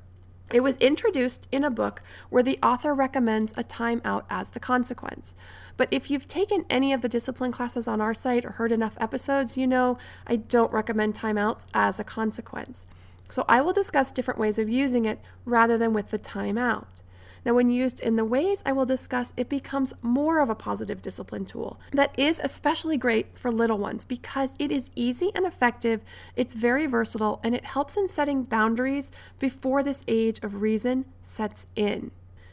It 0.52 0.64
was 0.64 0.76
introduced 0.78 1.46
in 1.52 1.62
a 1.62 1.70
book 1.70 2.02
where 2.28 2.42
the 2.42 2.58
author 2.60 2.92
recommends 2.92 3.52
a 3.56 3.62
timeout 3.62 4.24
as 4.28 4.50
the 4.50 4.58
consequence. 4.58 5.36
But 5.76 5.88
if 5.92 6.10
you've 6.10 6.26
taken 6.26 6.64
any 6.68 6.92
of 6.92 7.02
the 7.02 7.08
discipline 7.08 7.52
classes 7.52 7.86
on 7.86 8.00
our 8.00 8.14
site 8.14 8.44
or 8.44 8.52
heard 8.52 8.72
enough 8.72 8.96
episodes, 8.98 9.56
you 9.56 9.66
know 9.66 9.96
I 10.26 10.36
don't 10.36 10.72
recommend 10.72 11.14
timeouts 11.14 11.66
as 11.72 12.00
a 12.00 12.04
consequence. 12.04 12.84
So 13.28 13.44
I 13.48 13.60
will 13.60 13.72
discuss 13.72 14.10
different 14.10 14.40
ways 14.40 14.58
of 14.58 14.68
using 14.68 15.04
it 15.04 15.20
rather 15.44 15.78
than 15.78 15.92
with 15.92 16.10
the 16.10 16.18
timeout. 16.18 17.00
Now, 17.44 17.54
when 17.54 17.70
used 17.70 18.00
in 18.00 18.16
the 18.16 18.24
ways 18.24 18.62
I 18.66 18.72
will 18.72 18.86
discuss, 18.86 19.32
it 19.36 19.48
becomes 19.48 19.92
more 20.02 20.40
of 20.40 20.50
a 20.50 20.54
positive 20.54 21.00
discipline 21.00 21.46
tool 21.46 21.80
that 21.92 22.18
is 22.18 22.40
especially 22.42 22.96
great 22.96 23.38
for 23.38 23.50
little 23.50 23.78
ones 23.78 24.04
because 24.04 24.54
it 24.58 24.70
is 24.70 24.90
easy 24.94 25.30
and 25.34 25.46
effective, 25.46 26.02
it's 26.36 26.54
very 26.54 26.86
versatile, 26.86 27.40
and 27.42 27.54
it 27.54 27.64
helps 27.64 27.96
in 27.96 28.08
setting 28.08 28.42
boundaries 28.42 29.10
before 29.38 29.82
this 29.82 30.02
age 30.06 30.38
of 30.42 30.60
reason 30.60 31.06
sets 31.22 31.66
in. 31.76 32.10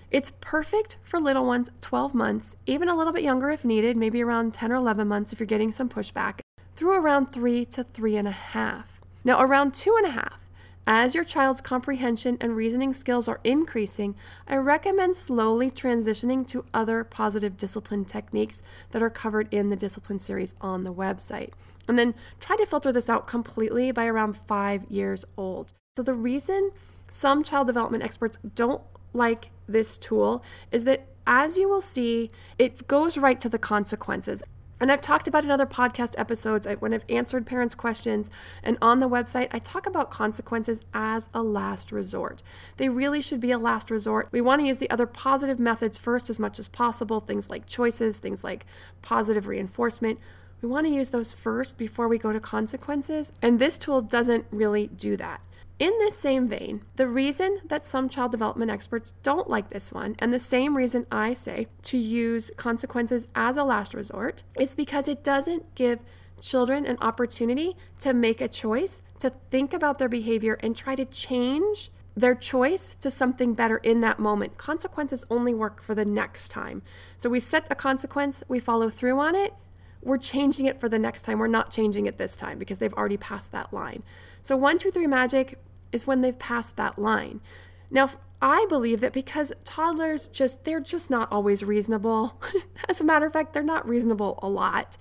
It's 0.10 0.32
perfect 0.40 0.96
for 1.04 1.20
little 1.20 1.46
ones 1.46 1.70
12 1.82 2.14
months, 2.14 2.56
even 2.66 2.88
a 2.88 2.96
little 2.96 3.12
bit 3.12 3.24
younger 3.24 3.50
if 3.50 3.66
needed, 3.66 3.98
maybe 3.98 4.24
around 4.24 4.54
10 4.54 4.72
or 4.72 4.76
11 4.76 5.06
months 5.08 5.34
if 5.34 5.40
you're 5.40 5.48
getting 5.48 5.74
some 5.74 5.90
pushback, 5.90 6.40
through 6.78 6.94
around 6.94 7.34
three 7.34 7.66
to 7.66 7.84
three 7.84 8.16
and 8.16 8.28
a 8.28 8.32
half. 8.32 9.02
Now, 9.26 9.42
around 9.42 9.74
two 9.74 9.96
and 9.98 10.06
a 10.06 10.12
half, 10.12 10.47
as 10.88 11.14
your 11.14 11.26
child's 11.26 11.60
comprehension 11.60 12.38
and 12.40 12.56
reasoning 12.56 12.94
skills 12.94 13.28
are 13.28 13.42
increasing, 13.44 14.16
I 14.48 14.56
recommend 14.56 15.18
slowly 15.18 15.70
transitioning 15.70 16.48
to 16.48 16.64
other 16.74 17.04
positive 17.04 17.58
discipline 17.58 18.06
techniques 18.06 18.64
that 18.92 19.04
are 19.04 19.10
covered 19.10 19.54
in 19.54 19.70
the 19.70 19.76
discipline 19.76 20.20
series 20.20 20.56
on 20.62 20.84
the 20.84 20.94
website. 20.94 21.52
And 21.90 22.00
then 22.00 22.16
try 22.40 22.56
to 22.56 22.66
filter 22.66 22.94
this 22.94 23.10
out 23.10 23.28
completely 23.28 23.92
by 23.92 24.06
around 24.06 24.40
five 24.48 24.86
years 24.90 25.26
old. 25.36 25.74
So, 25.98 26.04
the 26.04 26.14
reason 26.14 26.72
some 27.10 27.44
child 27.44 27.68
development 27.68 28.04
experts 28.04 28.38
don't 28.56 28.82
like 29.14 29.52
this 29.68 29.98
tool 29.98 30.42
is 30.72 30.86
that, 30.86 31.08
as 31.26 31.58
you 31.58 31.68
will 31.68 31.82
see, 31.82 32.32
it 32.58 32.88
goes 32.88 33.18
right 33.18 33.40
to 33.42 33.50
the 33.50 33.60
consequences. 33.60 34.42
And 34.80 34.92
I've 34.92 35.02
talked 35.02 35.28
about 35.28 35.44
in 35.44 35.52
other 35.52 35.66
podcast 35.66 36.14
episodes 36.18 36.68
when 36.80 36.94
I've 36.94 37.04
answered 37.10 37.46
parents' 37.46 37.76
questions. 37.76 38.30
And 38.64 38.78
on 38.82 39.00
the 39.00 39.10
website, 39.10 39.48
I 39.52 39.60
talk 39.60 39.86
about 39.88 40.12
consequences 40.12 40.82
as 40.94 41.30
a 41.34 41.42
last 41.42 41.92
resort. 41.92 42.44
They 42.78 42.90
really 42.90 43.22
should 43.22 43.40
be 43.40 43.52
a 43.52 43.58
last 43.58 43.90
resort. 43.90 44.30
We 44.32 44.42
want 44.42 44.62
to 44.62 44.68
use 44.68 44.78
the 44.78 44.90
other 44.90 45.08
positive 45.08 45.60
methods 45.60 45.98
first 45.98 46.30
as 46.30 46.40
much 46.40 46.60
as 46.60 46.68
possible, 46.68 47.20
things 47.20 47.50
like 47.50 47.66
choices, 47.66 48.18
things 48.18 48.44
like 48.44 48.66
positive 49.02 49.48
reinforcement. 49.48 50.20
We 50.62 50.70
want 50.70 50.86
to 50.88 50.94
use 50.94 51.10
those 51.10 51.34
first 51.34 51.78
before 51.78 52.08
we 52.08 52.18
go 52.18 52.32
to 52.34 52.40
consequences. 52.40 53.32
And 53.42 53.60
this 53.60 53.78
tool 53.78 54.02
doesn't 54.02 54.46
really 54.52 54.88
do 54.88 55.18
that. 55.18 55.42
In 55.80 55.94
this 56.00 56.18
same 56.18 56.48
vein, 56.48 56.82
the 56.96 57.08
reason 57.08 57.60
that 57.66 57.86
some 57.86 58.10
child 58.10 58.32
development 58.32 58.72
experts 58.72 59.14
don't 59.22 59.48
like 59.48 59.70
this 59.70 59.92
one, 59.92 60.16
and 60.18 60.34
the 60.34 60.40
same 60.40 60.76
reason 60.76 61.06
I 61.12 61.34
say 61.34 61.68
to 61.84 62.00
use 62.00 62.50
consequences 62.58 63.28
as 63.36 63.58
a 63.58 63.64
last 63.64 63.94
resort, 63.94 64.42
is 64.60 64.74
because 64.74 65.08
it 65.08 65.24
doesn't 65.24 65.76
give 65.76 66.00
children 66.42 66.84
an 66.88 66.98
opportunity 67.00 67.76
to 68.00 68.14
make 68.14 68.42
a 68.42 68.48
choice, 68.48 69.04
to 69.20 69.32
think 69.52 69.72
about 69.72 70.00
their 70.00 70.10
behavior, 70.10 70.58
and 70.62 70.76
try 70.76 70.96
to 70.96 71.06
change 71.06 71.92
their 72.16 72.34
choice 72.34 72.96
to 73.00 73.12
something 73.12 73.54
better 73.54 73.78
in 73.78 74.02
that 74.02 74.18
moment. 74.18 74.58
Consequences 74.58 75.26
only 75.30 75.54
work 75.54 75.84
for 75.84 75.94
the 75.94 76.06
next 76.06 76.50
time. 76.50 76.82
So 77.20 77.30
we 77.30 77.40
set 77.40 77.68
a 77.70 77.76
consequence, 77.76 78.44
we 78.48 78.60
follow 78.60 78.90
through 78.90 79.20
on 79.20 79.36
it, 79.36 79.54
we're 80.02 80.18
changing 80.18 80.66
it 80.66 80.80
for 80.80 80.90
the 80.90 81.00
next 81.00 81.24
time. 81.24 81.40
We're 81.40 81.48
not 81.48 81.72
changing 81.72 82.06
it 82.06 82.18
this 82.18 82.38
time 82.38 82.58
because 82.58 82.78
they've 82.78 82.94
already 82.94 83.18
passed 83.18 83.52
that 83.52 83.74
line. 83.74 84.04
So, 84.42 84.56
one, 84.56 84.78
two, 84.78 84.92
three 84.92 85.08
magic 85.08 85.60
is 85.92 86.08
when 86.08 86.22
they've 86.22 86.38
passed 86.38 86.76
that 86.76 87.00
line. 87.00 87.42
Now, 87.90 88.10
I 88.42 88.66
believe 88.70 89.00
that 89.02 89.14
because 89.14 89.52
toddlers 89.64 90.28
just, 90.28 90.64
they're 90.64 90.80
just 90.80 91.10
not 91.10 91.32
always 91.32 91.64
reasonable. 91.64 92.40
As 92.90 93.02
a 93.02 93.04
matter 93.04 93.26
of 93.26 93.34
fact, 93.34 93.54
they're 93.54 93.64
not 93.64 93.88
reasonable 93.88 94.38
a 94.44 94.50
lot. 94.50 94.98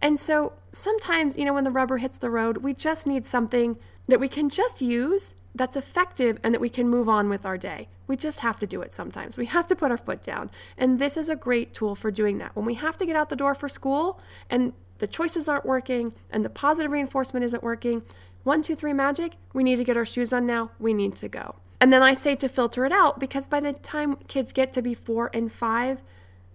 And 0.00 0.18
so 0.18 0.54
sometimes, 0.72 1.36
you 1.36 1.44
know, 1.44 1.52
when 1.52 1.64
the 1.64 1.70
rubber 1.70 1.98
hits 1.98 2.16
the 2.16 2.30
road, 2.30 2.58
we 2.58 2.72
just 2.72 3.06
need 3.06 3.26
something 3.26 3.76
that 4.08 4.20
we 4.20 4.28
can 4.28 4.48
just 4.48 4.80
use 4.80 5.34
that's 5.54 5.76
effective 5.76 6.38
and 6.42 6.54
that 6.54 6.60
we 6.60 6.68
can 6.68 6.88
move 6.88 7.08
on 7.08 7.28
with 7.28 7.44
our 7.44 7.58
day. 7.58 7.88
We 8.06 8.16
just 8.16 8.38
have 8.40 8.58
to 8.60 8.66
do 8.66 8.80
it 8.82 8.92
sometimes. 8.92 9.36
We 9.36 9.46
have 9.46 9.66
to 9.66 9.76
put 9.76 9.90
our 9.90 9.98
foot 9.98 10.22
down. 10.22 10.50
And 10.78 10.98
this 10.98 11.16
is 11.16 11.28
a 11.28 11.36
great 11.36 11.74
tool 11.74 11.94
for 11.94 12.10
doing 12.10 12.38
that. 12.38 12.54
When 12.54 12.64
we 12.64 12.74
have 12.74 12.96
to 12.98 13.06
get 13.06 13.16
out 13.16 13.28
the 13.28 13.36
door 13.36 13.54
for 13.54 13.68
school 13.68 14.20
and 14.48 14.72
the 14.98 15.06
choices 15.06 15.48
aren't 15.48 15.66
working 15.66 16.12
and 16.30 16.44
the 16.44 16.50
positive 16.50 16.90
reinforcement 16.90 17.44
isn't 17.44 17.62
working, 17.62 18.02
one, 18.44 18.62
two, 18.62 18.74
three, 18.74 18.92
magic. 18.92 19.36
We 19.52 19.62
need 19.62 19.76
to 19.76 19.84
get 19.84 19.96
our 19.96 20.04
shoes 20.04 20.32
on 20.32 20.46
now. 20.46 20.70
We 20.78 20.94
need 20.94 21.16
to 21.16 21.28
go. 21.28 21.56
And 21.80 21.92
then 21.92 22.02
I 22.02 22.14
say 22.14 22.36
to 22.36 22.48
filter 22.48 22.84
it 22.84 22.92
out 22.92 23.18
because 23.18 23.46
by 23.46 23.60
the 23.60 23.72
time 23.72 24.16
kids 24.28 24.52
get 24.52 24.72
to 24.74 24.82
be 24.82 24.94
four 24.94 25.30
and 25.32 25.50
five, 25.50 26.02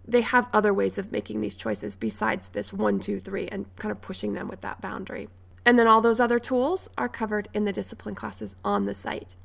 they 0.07 0.21
have 0.21 0.47
other 0.53 0.73
ways 0.73 0.97
of 0.97 1.11
making 1.11 1.41
these 1.41 1.55
choices 1.55 1.95
besides 1.95 2.49
this 2.49 2.71
one, 2.71 2.99
two, 2.99 3.19
three, 3.19 3.47
and 3.47 3.65
kind 3.77 3.91
of 3.91 4.01
pushing 4.01 4.33
them 4.33 4.47
with 4.47 4.61
that 4.61 4.81
boundary. 4.81 5.29
And 5.65 5.79
then 5.79 5.87
all 5.87 6.01
those 6.01 6.19
other 6.19 6.37
tools 6.37 6.89
are 6.97 7.09
covered 7.09 7.49
in 7.53 7.65
the 7.65 7.73
discipline 7.73 8.13
classes 8.13 8.55
on 8.63 8.85
the 8.85 8.93
site. 8.93 9.35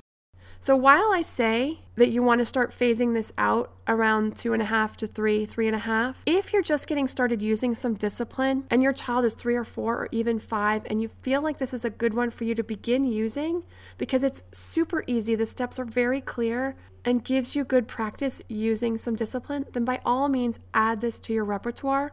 So 0.63 0.77
while 0.77 1.11
I 1.11 1.23
say 1.23 1.79
that 1.95 2.11
you 2.11 2.23
want 2.23 2.41
to 2.41 2.45
start 2.45 2.79
phasing 2.79 3.15
this 3.15 3.33
out 3.39 3.73
around 3.89 4.37
two 4.37 4.53
and 4.53 4.61
a 4.61 4.67
half 4.67 4.95
to 4.99 5.07
three, 5.07 5.47
three 5.47 5.67
and 5.67 5.75
a 5.75 5.79
half, 5.79 6.23
if 6.27 6.53
you're 6.53 6.61
just 6.61 6.87
getting 6.87 7.09
started 7.09 7.41
using 7.41 7.75
some 7.75 7.95
discipline 7.95 8.65
and 8.71 8.83
your 8.83 8.93
child 8.93 9.25
is 9.25 9.33
three 9.33 9.57
or 9.57 9.65
four 9.65 9.95
or 9.95 10.09
even 10.13 10.39
five, 10.39 10.83
and 10.91 11.01
you 11.01 11.09
feel 11.23 11.41
like 11.41 11.57
this 11.57 11.73
is 11.73 11.87
a 11.87 11.91
good 11.91 12.13
one 12.13 12.31
for 12.31 12.45
you 12.45 12.55
to 12.55 12.63
begin 12.63 13.07
using 13.07 13.65
because 13.97 14.23
it's 14.23 14.43
super 14.53 15.03
easy, 15.07 15.35
the 15.35 15.47
steps 15.47 15.79
are 15.79 15.87
very 15.87 16.21
clear, 16.21 16.77
and 17.07 17.25
gives 17.25 17.57
you 17.57 17.65
good 17.65 17.89
practice 17.89 18.43
using 18.47 18.99
some 18.99 19.17
discipline, 19.17 19.65
then 19.73 19.87
by 19.87 19.99
all 20.05 20.29
means 20.29 20.59
add 20.75 21.01
this 21.01 21.19
to 21.21 21.33
your 21.33 21.47
repertoire. 21.47 22.13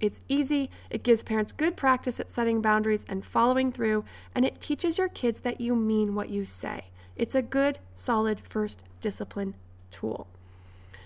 It's 0.00 0.20
easy, 0.28 0.68
it 0.90 1.02
gives 1.02 1.24
parents 1.24 1.50
good 1.50 1.78
practice 1.78 2.20
at 2.20 2.30
setting 2.30 2.60
boundaries 2.60 3.06
and 3.08 3.24
following 3.24 3.72
through, 3.72 4.04
and 4.34 4.44
it 4.44 4.60
teaches 4.60 4.98
your 4.98 5.08
kids 5.08 5.40
that 5.40 5.62
you 5.62 5.74
mean 5.74 6.14
what 6.14 6.28
you 6.28 6.44
say. 6.44 6.90
It's 7.16 7.34
a 7.34 7.42
good, 7.42 7.78
solid 7.94 8.40
first 8.40 8.84
discipline 9.00 9.56
tool. 9.90 10.26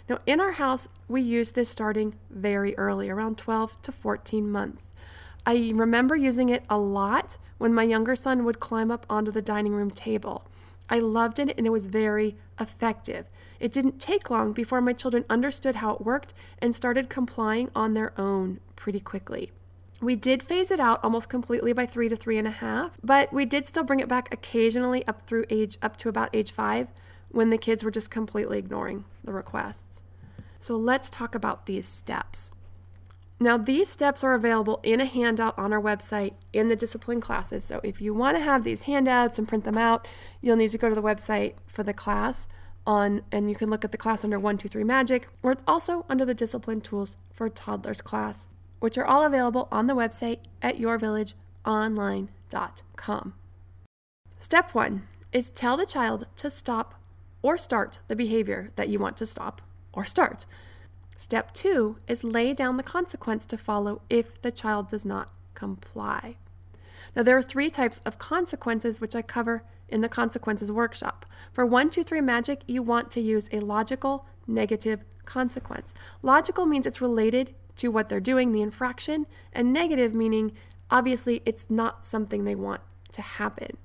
Now, 0.09 0.19
in 0.27 0.41
our 0.41 0.53
house, 0.53 0.89
we 1.07 1.23
use 1.23 1.53
this 1.53 1.69
starting 1.69 2.15
very 2.31 2.77
early, 2.77 3.09
around 3.09 3.39
12 3.39 3.81
to 3.83 3.93
14 3.93 4.51
months. 4.51 4.93
I 5.47 5.73
remember 5.73 6.17
using 6.17 6.49
it 6.49 6.65
a 6.69 6.77
lot 6.79 7.39
when 7.59 7.73
my 7.73 7.85
younger 7.85 8.17
son 8.17 8.45
would 8.45 8.59
climb 8.59 8.91
up 8.91 9.07
onto 9.09 9.31
the 9.31 9.41
dining 9.41 9.73
room 9.73 9.91
table. 9.91 10.45
I 10.89 10.99
loved 10.99 11.39
it 11.39 11.55
and 11.57 11.67
it 11.67 11.71
was 11.71 11.87
very 11.87 12.37
effective. 12.59 13.27
It 13.61 13.71
didn't 13.71 14.01
take 14.01 14.31
long 14.31 14.53
before 14.53 14.81
my 14.81 14.93
children 14.93 15.25
understood 15.31 15.77
how 15.77 15.95
it 15.95 16.01
worked 16.01 16.35
and 16.59 16.75
started 16.75 17.09
complying 17.09 17.71
on 17.77 17.95
their 17.95 18.13
own 18.21 18.59
pretty 18.75 18.99
quickly. 18.99 19.53
We 20.03 20.17
did 20.17 20.43
phase 20.43 20.71
it 20.71 20.81
out 20.81 21.05
almost 21.05 21.29
completely 21.29 21.75
by 21.75 21.85
three 21.85 22.09
to 22.09 22.17
three 22.17 22.39
and 22.39 22.47
a 22.47 22.53
half, 22.53 22.93
but 23.05 23.31
we 23.35 23.45
did 23.45 23.67
still 23.67 23.85
bring 23.85 24.01
it 24.01 24.09
back 24.09 24.33
occasionally 24.33 25.07
up 25.07 25.27
through 25.27 25.45
age 25.51 25.77
up 25.83 25.99
to 25.99 26.09
about 26.09 26.35
age 26.35 26.53
five 26.53 26.89
when 27.29 27.51
the 27.51 27.59
kids 27.59 27.85
were 27.85 27.91
just 27.91 28.11
completely 28.11 28.59
ignoring 28.59 29.05
the 29.23 29.33
requests. 29.33 30.03
So 30.59 30.75
let's 30.77 31.11
talk 31.11 31.35
about 31.35 31.67
these 31.67 31.87
steps. 31.87 32.51
Now, 33.39 33.59
these 33.59 33.89
steps 33.89 34.25
are 34.25 34.35
available 34.35 34.81
in 34.83 35.01
a 35.01 35.07
handout 35.07 35.59
on 35.59 35.73
our 35.73 35.81
website 35.81 36.35
in 36.53 36.69
the 36.69 36.77
discipline 36.77 37.21
classes. 37.21 37.65
So, 37.65 37.81
if 37.83 38.01
you 38.03 38.13
want 38.13 38.37
to 38.37 38.43
have 38.43 38.65
these 38.65 38.83
handouts 38.83 39.39
and 39.39 39.49
print 39.49 39.65
them 39.65 39.79
out, 39.79 40.07
you'll 40.43 40.57
need 40.57 40.73
to 40.73 40.79
go 40.79 40.91
to 40.91 40.95
the 40.95 41.03
website 41.03 41.55
for 41.67 41.83
the 41.83 41.95
class 41.95 42.49
on, 42.87 43.23
and 43.33 43.49
you 43.49 43.57
can 43.57 43.71
look 43.71 43.83
at 43.83 43.93
the 43.93 43.99
class 43.99 44.25
under 44.25 44.39
123 44.39 44.85
Magic, 44.85 45.29
or 45.43 45.53
it's 45.53 45.65
also 45.67 46.05
under 46.11 46.27
the 46.27 46.35
discipline 46.35 46.83
tools 46.83 47.17
for 47.33 47.49
toddlers 47.49 48.03
class 48.03 48.47
which 48.81 48.99
are 48.99 49.07
all 49.07 49.25
available 49.25 49.69
on 49.71 49.87
the 49.87 49.95
website 49.95 50.41
at 50.61 50.79
yourvillageonline.com. 50.79 53.35
Step 54.39 54.75
one 54.75 55.03
is 55.33 55.51
tell 55.51 55.77
the 55.77 55.87
child 55.87 56.27
to 56.37 56.51
stop 56.51 57.01
or 57.43 57.57
start 57.57 58.01
the 58.09 58.17
behavior 58.17 58.73
that 58.77 58.89
you 58.89 58.99
want 58.99 59.17
to 59.19 59.27
stop 59.27 59.63
or 59.93 60.05
start. 60.05 60.47
Step 61.17 61.53
two 61.53 61.99
is 62.09 62.25
lay 62.25 62.55
down 62.55 62.79
the 62.79 62.83
consequence 62.83 63.47
to 63.47 63.59
follow 63.59 64.03
if 64.09 64.41
the 64.43 64.51
child 64.51 64.89
does 64.89 65.05
not 65.05 65.31
comply. 65.55 66.37
Now, 67.15 67.23
there 67.23 67.37
are 67.37 67.43
three 67.43 67.71
types 67.71 67.99
of 68.07 68.19
consequences 68.19 69.01
which 69.01 69.15
I 69.15 69.23
cover 69.23 69.65
in 69.89 70.01
the 70.01 70.09
consequences 70.09 70.71
workshop. 70.71 71.27
For 71.53 71.67
123 71.67 72.21
magic, 72.21 72.63
you 72.67 72.83
want 72.83 73.11
to 73.11 73.21
use 73.21 73.49
a 73.53 73.61
logical 73.61 74.27
negative 74.47 75.05
consequence. 75.25 75.93
Logical 76.23 76.67
means 76.67 76.87
it's 76.87 77.01
related 77.01 77.55
to 77.81 77.89
what 77.89 78.09
they're 78.09 78.21
doing, 78.21 78.53
the 78.53 78.63
infraction, 78.63 79.27
and 79.53 79.73
negative 79.73 80.15
meaning 80.15 80.53
obviously 80.91 81.41
it's 81.47 81.71
not 81.71 82.05
something 82.05 82.45
they 82.45 82.55
want 82.55 82.81
to 83.13 83.23
happen. 83.23 83.77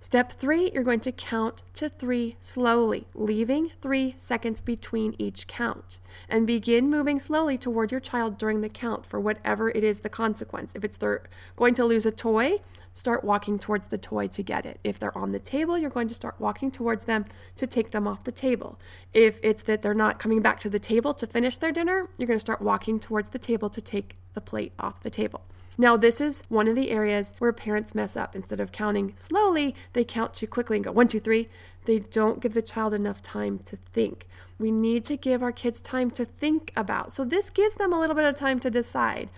Step 0.00 0.32
three, 0.32 0.70
you're 0.74 0.82
going 0.82 1.00
to 1.00 1.10
count 1.10 1.62
to 1.72 1.88
three 1.88 2.36
slowly, 2.38 3.06
leaving 3.14 3.70
three 3.80 4.14
seconds 4.18 4.60
between 4.60 5.14
each 5.18 5.46
count. 5.46 5.98
And 6.28 6.46
begin 6.46 6.90
moving 6.90 7.18
slowly 7.18 7.56
toward 7.56 7.90
your 7.90 8.00
child 8.00 8.36
during 8.36 8.60
the 8.60 8.68
count 8.68 9.06
for 9.06 9.18
whatever 9.18 9.70
it 9.70 9.82
is 9.82 10.00
the 10.00 10.10
consequence. 10.10 10.74
If 10.74 10.84
it's 10.84 10.98
they're 10.98 11.22
going 11.56 11.72
to 11.74 11.86
lose 11.86 12.04
a 12.04 12.10
toy, 12.10 12.58
start 12.94 13.24
walking 13.24 13.58
towards 13.58 13.88
the 13.88 13.98
toy 13.98 14.28
to 14.28 14.42
get 14.42 14.64
it. 14.64 14.80
If 14.84 14.98
they're 14.98 15.16
on 15.16 15.32
the 15.32 15.38
table, 15.38 15.76
you're 15.76 15.90
going 15.90 16.08
to 16.08 16.14
start 16.14 16.40
walking 16.40 16.70
towards 16.70 17.04
them 17.04 17.26
to 17.56 17.66
take 17.66 17.90
them 17.90 18.08
off 18.08 18.24
the 18.24 18.32
table. 18.32 18.78
If 19.12 19.38
it's 19.42 19.62
that 19.64 19.82
they're 19.82 19.94
not 19.94 20.18
coming 20.18 20.40
back 20.40 20.60
to 20.60 20.70
the 20.70 20.78
table 20.78 21.12
to 21.14 21.26
finish 21.26 21.58
their 21.58 21.72
dinner, 21.72 22.08
you're 22.16 22.28
going 22.28 22.38
to 22.38 22.40
start 22.40 22.62
walking 22.62 22.98
towards 22.98 23.30
the 23.30 23.38
table 23.38 23.68
to 23.68 23.80
take 23.80 24.14
the 24.32 24.40
plate 24.40 24.72
off 24.78 25.00
the 25.00 25.10
table. 25.10 25.42
Now, 25.76 25.96
this 25.96 26.20
is 26.20 26.44
one 26.48 26.68
of 26.68 26.76
the 26.76 26.90
areas 26.90 27.32
where 27.38 27.52
parents 27.52 27.96
mess 27.96 28.16
up. 28.16 28.36
Instead 28.36 28.60
of 28.60 28.70
counting 28.70 29.12
slowly, 29.16 29.74
they 29.92 30.04
count 30.04 30.32
too 30.32 30.46
quickly 30.46 30.76
and 30.76 30.84
go 30.84 30.92
one, 30.92 31.08
two, 31.08 31.18
three. 31.18 31.48
They 31.84 31.98
don't 31.98 32.40
give 32.40 32.54
the 32.54 32.62
child 32.62 32.94
enough 32.94 33.22
time 33.22 33.58
to 33.60 33.76
think. 33.92 34.28
We 34.56 34.70
need 34.70 35.04
to 35.06 35.16
give 35.16 35.42
our 35.42 35.50
kids 35.50 35.80
time 35.80 36.12
to 36.12 36.24
think 36.24 36.72
about. 36.76 37.12
So, 37.12 37.24
this 37.24 37.50
gives 37.50 37.74
them 37.74 37.92
a 37.92 37.98
little 37.98 38.14
bit 38.14 38.24
of 38.24 38.36
time 38.36 38.60
to 38.60 38.70
decide 38.70 39.32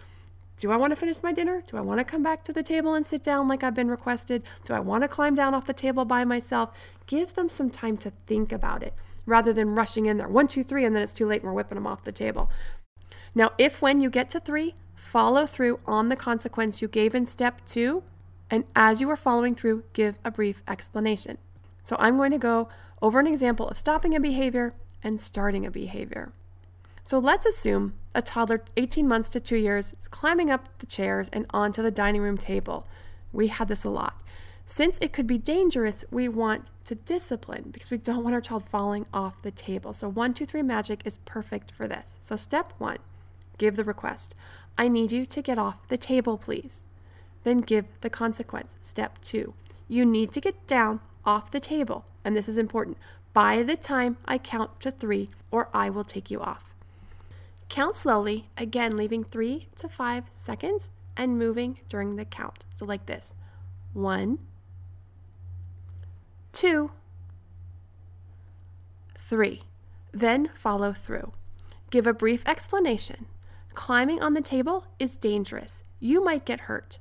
do 0.59 0.71
I 0.71 0.77
want 0.77 0.93
to 0.93 0.97
finish 0.97 1.23
my 1.23 1.33
dinner? 1.33 1.63
Do 1.67 1.77
I 1.77 1.83
want 1.83 2.01
to 2.01 2.05
come 2.05 2.23
back 2.23 2.43
to 2.45 2.53
the 2.53 2.63
table 2.63 2.95
and 2.95 3.05
sit 3.05 3.23
down 3.23 3.47
like 3.47 3.63
I've 3.63 3.75
been 3.75 3.91
requested? 3.91 4.43
Do 4.65 4.73
I 4.73 4.81
want 4.81 5.03
to 5.03 5.09
climb 5.09 5.35
down 5.35 5.55
off 5.55 5.67
the 5.67 5.75
table 5.75 6.05
by 6.05 6.25
myself? 6.25 6.71
Give 7.07 7.35
them 7.35 7.49
some 7.49 7.69
time 7.69 7.99
to 7.99 8.13
think 8.27 8.53
about 8.53 8.83
it 8.83 8.95
rather 9.27 9.53
than 9.53 9.75
rushing 9.75 10.07
in 10.07 10.17
there 10.17 10.29
one, 10.29 10.47
two, 10.47 10.65
three, 10.65 10.85
and 10.85 10.97
then 10.97 11.03
it's 11.03 11.13
too 11.13 11.27
late 11.27 11.43
and 11.43 11.51
we're 11.51 11.57
whipping 11.57 11.77
them 11.77 11.87
off 11.87 12.05
the 12.05 12.13
table. 12.13 12.51
Now, 13.35 13.53
if 13.59 13.83
when 13.83 14.01
you 14.01 14.09
get 14.09 14.31
to 14.31 14.41
three, 14.41 14.75
follow 14.95 15.47
through 15.47 15.81
on 15.87 16.09
the 16.09 16.17
consequence 16.17 16.81
you 16.81 16.89
gave 16.89 17.15
in 17.15 17.27
step 17.27 17.61
two, 17.67 18.03
and 18.51 18.65
as 18.75 19.01
you 19.01 19.11
are 19.11 19.17
following 19.17 19.55
through, 19.55 19.85
give 19.93 20.19
a 20.25 20.31
brief 20.31 20.63
explanation. 20.67 21.37
So 21.83 21.97
I'm 21.99 22.17
going 22.17 22.31
to 22.31 22.39
go 22.39 22.69
over 23.03 23.21
an 23.21 23.27
example 23.27 23.69
of 23.69 23.77
stopping 23.77 24.15
a 24.15 24.21
behavior 24.21 24.75
and 25.03 25.21
starting 25.21 25.67
a 25.67 25.71
behavior. 25.71 26.33
So 27.07 27.21
let's 27.21 27.47
assume 27.47 27.95
a 28.17 28.21
toddler 28.21 28.65
18 28.77 29.07
months 29.07 29.29
to 29.29 29.39
two 29.39 29.55
years 29.55 29.95
is 30.01 30.09
climbing 30.09 30.51
up 30.51 30.69
the 30.81 30.87
chairs 30.87 31.29
and 31.33 31.47
onto 31.51 31.81
the 31.81 31.93
dining 31.93 32.21
room 32.21 32.37
table. 32.37 32.85
We 33.33 33.47
had 33.47 33.69
this 33.69 33.85
a 33.85 33.91
lot. 33.91 34.25
Since 34.65 34.99
it 35.01 35.13
could 35.13 35.29
be 35.29 35.39
dangerous, 35.39 36.05
we 36.11 36.27
want 36.27 36.65
to 36.85 36.97
discipline 36.97 37.69
because 37.71 37.93
we 37.93 37.99
don't 37.99 38.25
want 38.25 38.35
our 38.35 38.41
child 38.41 38.69
falling 38.69 39.07
off 39.15 39.41
the 39.43 39.53
table. 39.53 39.93
So, 39.93 40.09
one, 40.09 40.35
two, 40.35 40.47
three 40.47 40.63
magic 40.63 41.03
is 41.05 41.19
perfect 41.19 41.71
for 41.71 41.87
this. 41.87 42.17
So, 42.21 42.35
step 42.35 42.73
one 42.79 42.99
give 43.57 43.77
the 43.77 43.85
request. 43.85 44.35
I 44.77 44.89
need 44.89 45.13
you 45.13 45.27
to 45.27 45.43
get 45.43 45.61
off 45.61 45.87
the 45.87 45.97
table, 45.97 46.37
please. 46.37 46.87
Then 47.45 47.59
give 47.59 47.85
the 48.01 48.11
consequence. 48.11 48.75
Step 48.83 49.21
two, 49.23 49.55
you 49.87 50.05
need 50.05 50.33
to 50.33 50.41
get 50.41 50.67
down 50.67 50.99
off 51.25 51.53
the 51.53 51.61
table, 51.61 52.05
and 52.25 52.35
this 52.35 52.49
is 52.49 52.59
important, 52.59 52.99
by 53.33 53.63
the 53.63 53.77
time 53.77 54.17
I 54.25 54.39
count 54.39 54.81
to 54.81 54.91
three, 54.91 55.31
or 55.53 55.69
I 55.73 55.89
will 55.89 56.03
take 56.03 56.33
you 56.33 56.41
off. 56.41 56.73
Count 57.69 57.95
slowly, 57.95 58.49
again, 58.57 58.97
leaving 58.97 59.25
three 59.25 59.69
to 59.77 59.89
five 59.89 60.25
seconds 60.31 60.91
and 61.17 61.39
moving 61.39 61.81
during 61.89 62.17
the 62.17 62.25
count. 62.25 62.65
So, 62.73 62.85
like 62.85 63.07
this 63.07 63.35
one, 63.93 64.39
two, 66.53 66.93
three. 69.19 69.63
Then 70.13 70.51
follow 70.55 70.93
through. 70.93 71.33
Give 71.91 72.07
a 72.07 72.13
brief 72.13 72.43
explanation. 72.47 73.27
Climbing 73.75 74.23
on 74.23 74.35
the 74.35 74.41
table 74.41 74.87
is 74.99 75.17
dangerous. 75.17 75.83
You 76.01 76.25
might 76.25 76.45
get 76.45 76.63
hurt. 76.63 76.99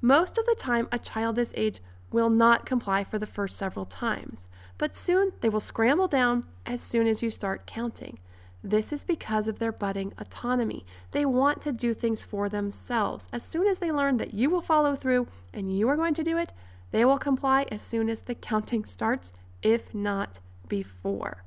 Most 0.00 0.38
of 0.38 0.46
the 0.46 0.56
time, 0.58 0.88
a 0.90 0.98
child 0.98 1.36
this 1.36 1.52
age 1.56 1.80
will 2.10 2.30
not 2.30 2.66
comply 2.66 3.04
for 3.04 3.18
the 3.18 3.26
first 3.26 3.56
several 3.56 3.84
times, 3.84 4.46
but 4.78 4.96
soon 4.96 5.32
they 5.40 5.48
will 5.48 5.60
scramble 5.60 6.08
down 6.08 6.44
as 6.64 6.80
soon 6.80 7.06
as 7.06 7.22
you 7.22 7.30
start 7.30 7.66
counting. 7.66 8.18
This 8.62 8.92
is 8.92 9.04
because 9.04 9.46
of 9.46 9.58
their 9.58 9.72
budding 9.72 10.12
autonomy. 10.18 10.84
They 11.12 11.24
want 11.24 11.62
to 11.62 11.72
do 11.72 11.94
things 11.94 12.24
for 12.24 12.48
themselves. 12.48 13.26
As 13.32 13.44
soon 13.44 13.66
as 13.66 13.78
they 13.78 13.92
learn 13.92 14.16
that 14.16 14.34
you 14.34 14.50
will 14.50 14.60
follow 14.60 14.96
through 14.96 15.28
and 15.54 15.76
you 15.76 15.88
are 15.88 15.96
going 15.96 16.14
to 16.14 16.24
do 16.24 16.36
it, 16.36 16.52
they 16.90 17.04
will 17.04 17.18
comply 17.18 17.66
as 17.70 17.82
soon 17.82 18.08
as 18.08 18.22
the 18.22 18.34
counting 18.34 18.84
starts, 18.84 19.32
if 19.62 19.94
not 19.94 20.40
before. 20.68 21.44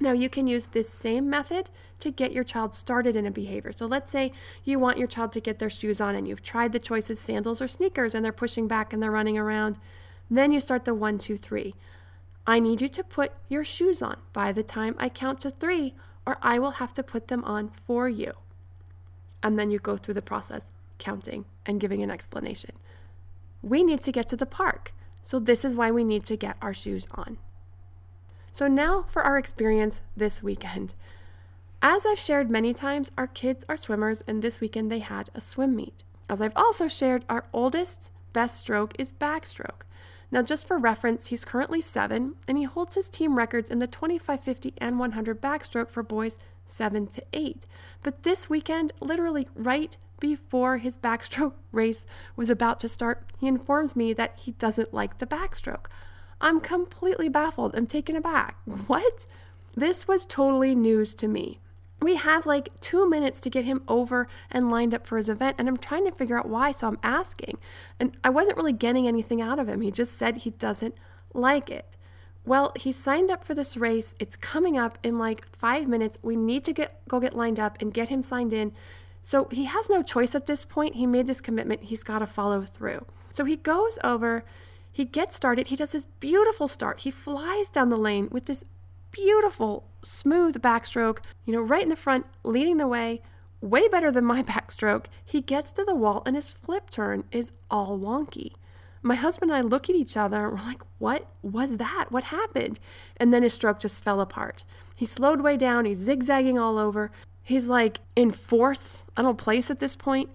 Now, 0.00 0.12
you 0.12 0.28
can 0.28 0.46
use 0.46 0.66
this 0.66 0.88
same 0.88 1.30
method 1.30 1.70
to 2.00 2.10
get 2.10 2.32
your 2.32 2.44
child 2.44 2.74
started 2.74 3.16
in 3.16 3.26
a 3.26 3.30
behavior. 3.30 3.72
So, 3.72 3.86
let's 3.86 4.10
say 4.10 4.32
you 4.64 4.78
want 4.78 4.98
your 4.98 5.06
child 5.06 5.32
to 5.32 5.40
get 5.40 5.58
their 5.58 5.70
shoes 5.70 6.00
on 6.00 6.14
and 6.14 6.26
you've 6.26 6.42
tried 6.42 6.72
the 6.72 6.78
choices 6.78 7.20
sandals 7.20 7.62
or 7.62 7.68
sneakers 7.68 8.14
and 8.14 8.24
they're 8.24 8.32
pushing 8.32 8.68
back 8.68 8.92
and 8.92 9.02
they're 9.02 9.10
running 9.10 9.38
around. 9.38 9.76
Then 10.30 10.52
you 10.52 10.60
start 10.60 10.84
the 10.84 10.94
one, 10.94 11.18
two, 11.18 11.38
three. 11.38 11.74
I 12.46 12.60
need 12.60 12.82
you 12.82 12.88
to 12.88 13.04
put 13.04 13.32
your 13.48 13.64
shoes 13.64 14.02
on 14.02 14.18
by 14.32 14.52
the 14.52 14.62
time 14.62 14.94
I 14.98 15.08
count 15.08 15.40
to 15.40 15.50
three, 15.50 15.94
or 16.26 16.38
I 16.42 16.58
will 16.58 16.72
have 16.72 16.92
to 16.94 17.02
put 17.02 17.28
them 17.28 17.44
on 17.44 17.70
for 17.86 18.08
you. 18.08 18.32
And 19.42 19.58
then 19.58 19.70
you 19.70 19.78
go 19.78 19.96
through 19.96 20.14
the 20.14 20.22
process, 20.22 20.74
counting 20.98 21.44
and 21.66 21.80
giving 21.80 22.02
an 22.02 22.10
explanation. 22.10 22.72
We 23.62 23.82
need 23.82 24.00
to 24.02 24.12
get 24.12 24.28
to 24.28 24.36
the 24.36 24.46
park. 24.46 24.92
So, 25.22 25.38
this 25.38 25.64
is 25.64 25.74
why 25.74 25.90
we 25.90 26.04
need 26.04 26.24
to 26.26 26.36
get 26.36 26.56
our 26.60 26.74
shoes 26.74 27.08
on. 27.12 27.38
So, 28.52 28.68
now 28.68 29.02
for 29.08 29.22
our 29.22 29.38
experience 29.38 30.02
this 30.16 30.42
weekend. 30.42 30.94
As 31.80 32.06
I've 32.06 32.18
shared 32.18 32.50
many 32.50 32.72
times, 32.72 33.10
our 33.16 33.26
kids 33.26 33.64
are 33.68 33.76
swimmers, 33.76 34.22
and 34.26 34.40
this 34.40 34.60
weekend 34.60 34.90
they 34.90 35.00
had 35.00 35.30
a 35.34 35.40
swim 35.40 35.76
meet. 35.76 36.02
As 36.28 36.40
I've 36.40 36.56
also 36.56 36.88
shared, 36.88 37.24
our 37.28 37.46
oldest 37.52 38.10
best 38.32 38.56
stroke 38.56 38.94
is 38.98 39.12
backstroke. 39.12 39.82
Now, 40.34 40.42
just 40.42 40.66
for 40.66 40.78
reference, 40.78 41.28
he's 41.28 41.44
currently 41.44 41.80
seven, 41.80 42.34
and 42.48 42.58
he 42.58 42.64
holds 42.64 42.96
his 42.96 43.08
team 43.08 43.38
records 43.38 43.70
in 43.70 43.78
the 43.78 43.86
25, 43.86 44.40
50, 44.40 44.74
and 44.78 44.98
100 44.98 45.40
backstroke 45.40 45.90
for 45.90 46.02
boys 46.02 46.38
seven 46.66 47.06
to 47.06 47.22
eight. 47.32 47.66
But 48.02 48.24
this 48.24 48.50
weekend, 48.50 48.92
literally 49.00 49.46
right 49.54 49.96
before 50.18 50.78
his 50.78 50.96
backstroke 50.96 51.52
race 51.72 52.04
was 52.34 52.50
about 52.50 52.80
to 52.80 52.88
start, 52.88 53.30
he 53.38 53.46
informs 53.46 53.94
me 53.94 54.12
that 54.12 54.36
he 54.40 54.50
doesn't 54.50 54.92
like 54.92 55.18
the 55.18 55.26
backstroke. 55.26 55.86
I'm 56.40 56.58
completely 56.58 57.28
baffled. 57.28 57.76
I'm 57.76 57.86
taken 57.86 58.16
aback. 58.16 58.56
What? 58.88 59.26
This 59.76 60.08
was 60.08 60.26
totally 60.26 60.74
news 60.74 61.14
to 61.14 61.28
me. 61.28 61.60
We 62.04 62.16
have 62.16 62.44
like 62.44 62.78
two 62.80 63.08
minutes 63.08 63.40
to 63.40 63.48
get 63.48 63.64
him 63.64 63.82
over 63.88 64.28
and 64.50 64.70
lined 64.70 64.92
up 64.92 65.06
for 65.06 65.16
his 65.16 65.30
event, 65.30 65.56
and 65.58 65.66
I'm 65.66 65.78
trying 65.78 66.04
to 66.04 66.12
figure 66.12 66.38
out 66.38 66.46
why, 66.46 66.70
so 66.70 66.86
I'm 66.86 66.98
asking. 67.02 67.56
And 67.98 68.14
I 68.22 68.28
wasn't 68.28 68.58
really 68.58 68.74
getting 68.74 69.08
anything 69.08 69.40
out 69.40 69.58
of 69.58 69.70
him. 69.70 69.80
He 69.80 69.90
just 69.90 70.18
said 70.18 70.36
he 70.36 70.50
doesn't 70.50 70.96
like 71.32 71.70
it. 71.70 71.96
Well, 72.44 72.74
he 72.76 72.92
signed 72.92 73.30
up 73.30 73.42
for 73.42 73.54
this 73.54 73.74
race. 73.74 74.14
It's 74.18 74.36
coming 74.36 74.76
up 74.76 74.98
in 75.02 75.18
like 75.18 75.48
five 75.56 75.88
minutes. 75.88 76.18
We 76.20 76.36
need 76.36 76.62
to 76.64 76.74
get 76.74 77.00
go 77.08 77.20
get 77.20 77.34
lined 77.34 77.58
up 77.58 77.78
and 77.80 77.94
get 77.94 78.10
him 78.10 78.22
signed 78.22 78.52
in. 78.52 78.72
So 79.22 79.48
he 79.50 79.64
has 79.64 79.88
no 79.88 80.02
choice 80.02 80.34
at 80.34 80.46
this 80.46 80.66
point. 80.66 80.96
He 80.96 81.06
made 81.06 81.26
this 81.26 81.40
commitment. 81.40 81.84
He's 81.84 82.02
got 82.02 82.18
to 82.18 82.26
follow 82.26 82.66
through. 82.66 83.06
So 83.32 83.46
he 83.46 83.56
goes 83.56 83.98
over 84.04 84.44
he 84.94 85.04
gets 85.04 85.34
started. 85.34 85.66
He 85.66 85.76
does 85.76 85.90
this 85.90 86.04
beautiful 86.20 86.68
start. 86.68 87.00
He 87.00 87.10
flies 87.10 87.68
down 87.68 87.88
the 87.88 87.96
lane 87.96 88.28
with 88.30 88.46
this 88.46 88.62
beautiful, 89.14 89.84
smooth 90.02 90.60
backstroke, 90.60 91.18
you 91.46 91.52
know, 91.54 91.60
right 91.60 91.82
in 91.82 91.88
the 91.88 91.96
front, 91.96 92.26
leading 92.42 92.76
the 92.76 92.88
way, 92.88 93.22
way 93.60 93.88
better 93.88 94.10
than 94.10 94.24
my 94.24 94.42
backstroke. 94.52 95.06
He 95.24 95.40
gets 95.40 95.72
to 95.72 95.84
the 95.84 95.94
wall 95.94 96.22
and 96.26 96.36
his 96.36 96.50
flip 96.50 96.90
turn 96.90 97.24
is 97.30 97.52
all 97.70 97.98
wonky. 97.98 98.52
My 99.02 99.14
husband 99.14 99.50
and 99.50 99.58
I 99.58 99.60
look 99.60 99.88
at 99.88 99.96
each 99.96 100.16
other 100.16 100.48
and 100.48 100.58
we're 100.58 100.66
like, 100.66 100.82
what 100.98 101.26
was 101.42 101.76
that? 101.76 102.06
What 102.10 102.24
happened? 102.24 102.80
And 103.16 103.32
then 103.32 103.42
his 103.42 103.54
stroke 103.54 103.78
just 103.78 104.02
fell 104.02 104.20
apart. 104.20 104.64
He 104.96 105.06
slowed 105.06 105.42
way 105.42 105.56
down. 105.56 105.84
He's 105.84 105.98
zigzagging 105.98 106.58
all 106.58 106.78
over. 106.78 107.10
He's 107.42 107.68
like 107.68 108.00
in 108.16 108.32
fourth, 108.32 109.04
I 109.16 109.22
don't 109.22 109.38
place 109.38 109.70
at 109.70 109.78
this 109.78 109.96
point 109.96 110.30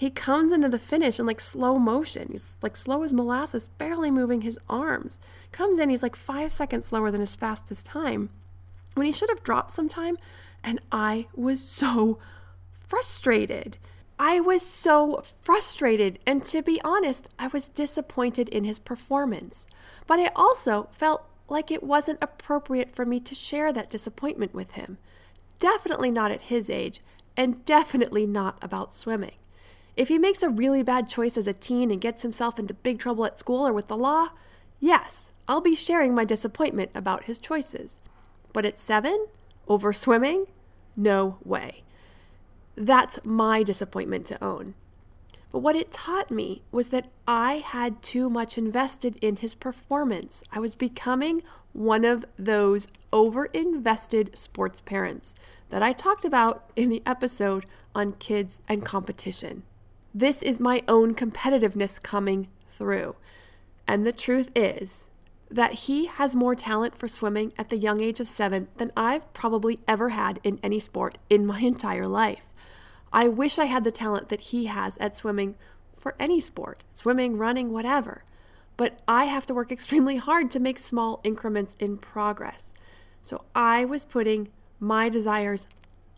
he 0.00 0.08
comes 0.08 0.50
into 0.50 0.70
the 0.70 0.78
finish 0.78 1.20
in 1.20 1.26
like 1.26 1.42
slow 1.42 1.78
motion. 1.78 2.28
He's 2.30 2.54
like 2.62 2.74
slow 2.74 3.02
as 3.02 3.12
molasses, 3.12 3.66
barely 3.66 4.10
moving 4.10 4.40
his 4.40 4.58
arms. 4.66 5.20
Comes 5.52 5.78
in, 5.78 5.90
he's 5.90 6.02
like 6.02 6.16
five 6.16 6.54
seconds 6.54 6.86
slower 6.86 7.10
than 7.10 7.20
his 7.20 7.36
fastest 7.36 7.84
time 7.84 8.30
when 8.94 9.04
he 9.04 9.12
should 9.12 9.28
have 9.28 9.42
dropped 9.42 9.72
some 9.72 9.90
time. 9.90 10.16
And 10.64 10.80
I 10.90 11.26
was 11.34 11.60
so 11.60 12.18
frustrated. 12.88 13.76
I 14.18 14.40
was 14.40 14.62
so 14.62 15.22
frustrated. 15.42 16.18
And 16.26 16.46
to 16.46 16.62
be 16.62 16.80
honest, 16.82 17.34
I 17.38 17.48
was 17.48 17.68
disappointed 17.68 18.48
in 18.48 18.64
his 18.64 18.78
performance. 18.78 19.66
But 20.06 20.18
I 20.18 20.30
also 20.34 20.88
felt 20.92 21.26
like 21.50 21.70
it 21.70 21.82
wasn't 21.82 22.22
appropriate 22.22 22.96
for 22.96 23.04
me 23.04 23.20
to 23.20 23.34
share 23.34 23.70
that 23.74 23.90
disappointment 23.90 24.54
with 24.54 24.70
him. 24.72 24.96
Definitely 25.58 26.10
not 26.10 26.30
at 26.30 26.48
his 26.48 26.70
age, 26.70 27.02
and 27.36 27.62
definitely 27.66 28.26
not 28.26 28.56
about 28.62 28.94
swimming. 28.94 29.32
If 29.96 30.08
he 30.08 30.18
makes 30.18 30.42
a 30.42 30.48
really 30.48 30.82
bad 30.82 31.08
choice 31.08 31.36
as 31.36 31.46
a 31.46 31.52
teen 31.52 31.90
and 31.90 32.00
gets 32.00 32.22
himself 32.22 32.58
into 32.58 32.74
big 32.74 32.98
trouble 32.98 33.24
at 33.24 33.38
school 33.38 33.66
or 33.66 33.72
with 33.72 33.88
the 33.88 33.96
law, 33.96 34.28
yes, 34.78 35.32
I'll 35.48 35.60
be 35.60 35.74
sharing 35.74 36.14
my 36.14 36.24
disappointment 36.24 36.90
about 36.94 37.24
his 37.24 37.38
choices. 37.38 37.98
But 38.52 38.64
at 38.64 38.78
seven, 38.78 39.26
over 39.68 39.92
swimming, 39.92 40.46
no 40.96 41.38
way. 41.44 41.82
That's 42.76 43.24
my 43.24 43.62
disappointment 43.62 44.26
to 44.26 44.42
own. 44.42 44.74
But 45.50 45.58
what 45.58 45.76
it 45.76 45.90
taught 45.90 46.30
me 46.30 46.62
was 46.70 46.88
that 46.88 47.10
I 47.26 47.54
had 47.56 48.02
too 48.02 48.30
much 48.30 48.56
invested 48.56 49.16
in 49.20 49.36
his 49.36 49.54
performance. 49.54 50.44
I 50.52 50.60
was 50.60 50.76
becoming 50.76 51.42
one 51.72 52.04
of 52.04 52.24
those 52.38 52.86
over 53.12 53.46
invested 53.46 54.38
sports 54.38 54.80
parents 54.80 55.34
that 55.70 55.82
I 55.82 55.92
talked 55.92 56.24
about 56.24 56.70
in 56.76 56.88
the 56.88 57.02
episode 57.04 57.66
on 57.94 58.12
kids 58.12 58.60
and 58.68 58.84
competition. 58.84 59.64
This 60.14 60.42
is 60.42 60.58
my 60.58 60.82
own 60.88 61.14
competitiveness 61.14 62.02
coming 62.02 62.48
through. 62.76 63.14
And 63.86 64.06
the 64.06 64.12
truth 64.12 64.50
is 64.56 65.08
that 65.50 65.72
he 65.72 66.06
has 66.06 66.34
more 66.34 66.54
talent 66.54 66.96
for 66.96 67.08
swimming 67.08 67.52
at 67.58 67.70
the 67.70 67.76
young 67.76 68.00
age 68.00 68.20
of 68.20 68.28
seven 68.28 68.68
than 68.76 68.92
I've 68.96 69.32
probably 69.32 69.80
ever 69.86 70.10
had 70.10 70.40
in 70.42 70.58
any 70.62 70.80
sport 70.80 71.18
in 71.28 71.46
my 71.46 71.60
entire 71.60 72.06
life. 72.06 72.44
I 73.12 73.28
wish 73.28 73.58
I 73.58 73.64
had 73.64 73.84
the 73.84 73.90
talent 73.90 74.28
that 74.28 74.40
he 74.40 74.66
has 74.66 74.96
at 74.98 75.16
swimming 75.16 75.56
for 75.98 76.14
any 76.18 76.40
sport 76.40 76.84
swimming, 76.92 77.36
running, 77.36 77.72
whatever. 77.72 78.24
But 78.76 79.00
I 79.06 79.24
have 79.24 79.46
to 79.46 79.54
work 79.54 79.70
extremely 79.72 80.16
hard 80.16 80.50
to 80.52 80.60
make 80.60 80.78
small 80.78 81.20
increments 81.22 81.76
in 81.78 81.98
progress. 81.98 82.74
So 83.22 83.44
I 83.54 83.84
was 83.84 84.04
putting 84.04 84.48
my 84.78 85.08
desires 85.08 85.68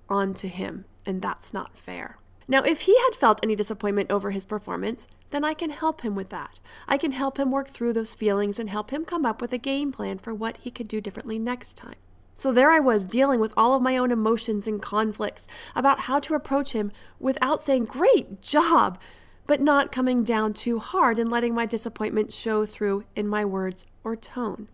onto 0.09 0.49
him, 0.49 0.85
and 1.05 1.21
that's 1.21 1.53
not 1.53 1.77
fair. 1.77 2.19
Now, 2.49 2.63
if 2.63 2.83
he 2.83 2.99
had 2.99 3.15
felt 3.15 3.41
any 3.43 3.55
disappointment 3.55 4.11
over 4.11 4.31
his 4.31 4.45
performance, 4.45 5.07
then 5.31 5.45
I 5.45 5.55
can 5.55 5.71
help 5.71 6.03
him 6.03 6.15
with 6.15 6.29
that. 6.31 6.61
I 6.89 6.99
can 6.99 7.13
help 7.13 7.39
him 7.39 7.51
work 7.51 7.69
through 7.69 7.93
those 7.93 8.15
feelings 8.15 8.59
and 8.59 8.69
help 8.69 8.91
him 8.91 9.05
come 9.05 9.25
up 9.25 9.41
with 9.41 9.53
a 9.53 9.59
game 9.59 9.93
plan 9.93 10.19
for 10.19 10.35
what 10.35 10.59
he 10.59 10.71
could 10.71 10.89
do 10.89 11.01
differently 11.01 11.39
next 11.39 11.77
time. 11.77 11.97
So 12.35 12.53
there 12.53 12.73
I 12.73 12.81
was 12.81 13.05
dealing 13.05 13.41
with 13.41 13.53
all 13.57 13.75
of 13.75 13.83
my 13.83 13.97
own 13.97 14.11
emotions 14.11 14.67
and 14.67 14.83
conflicts 14.83 15.47
about 15.77 16.01
how 16.01 16.19
to 16.21 16.35
approach 16.35 16.73
him 16.73 16.91
without 17.21 17.63
saying, 17.63 17.85
Great 17.85 18.41
job, 18.41 18.99
but 19.47 19.61
not 19.61 19.93
coming 19.93 20.25
down 20.25 20.55
too 20.55 20.79
hard 20.79 21.19
and 21.19 21.31
letting 21.31 21.55
my 21.55 21.67
disappointment 21.67 22.33
show 22.33 22.65
through 22.65 23.05
in 23.15 23.29
my 23.29 23.45
words 23.45 23.87
or 24.03 24.17
tone. 24.17 24.69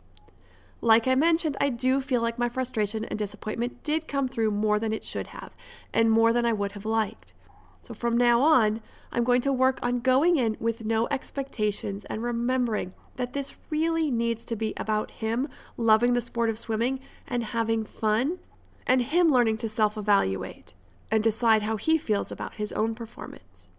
Like 0.80 1.08
I 1.08 1.16
mentioned, 1.16 1.56
I 1.60 1.70
do 1.70 2.00
feel 2.00 2.22
like 2.22 2.38
my 2.38 2.48
frustration 2.48 3.04
and 3.04 3.18
disappointment 3.18 3.82
did 3.82 4.06
come 4.06 4.28
through 4.28 4.52
more 4.52 4.78
than 4.78 4.92
it 4.92 5.02
should 5.02 5.28
have, 5.28 5.54
and 5.92 6.10
more 6.10 6.32
than 6.32 6.46
I 6.46 6.52
would 6.52 6.72
have 6.72 6.86
liked. 6.86 7.34
So 7.82 7.94
from 7.94 8.16
now 8.16 8.42
on, 8.42 8.80
I'm 9.12 9.24
going 9.24 9.40
to 9.42 9.52
work 9.52 9.78
on 9.82 10.00
going 10.00 10.36
in 10.36 10.56
with 10.60 10.84
no 10.84 11.08
expectations 11.10 12.04
and 12.06 12.22
remembering 12.22 12.92
that 13.16 13.32
this 13.32 13.54
really 13.70 14.10
needs 14.10 14.44
to 14.46 14.56
be 14.56 14.74
about 14.76 15.10
him 15.12 15.48
loving 15.76 16.12
the 16.12 16.20
sport 16.20 16.50
of 16.50 16.58
swimming 16.58 17.00
and 17.26 17.44
having 17.44 17.84
fun, 17.84 18.38
and 18.86 19.02
him 19.02 19.30
learning 19.30 19.56
to 19.58 19.68
self 19.68 19.96
evaluate 19.96 20.74
and 21.10 21.22
decide 21.22 21.62
how 21.62 21.76
he 21.76 21.98
feels 21.98 22.30
about 22.30 22.54
his 22.54 22.72
own 22.72 22.94
performance. 22.94 23.70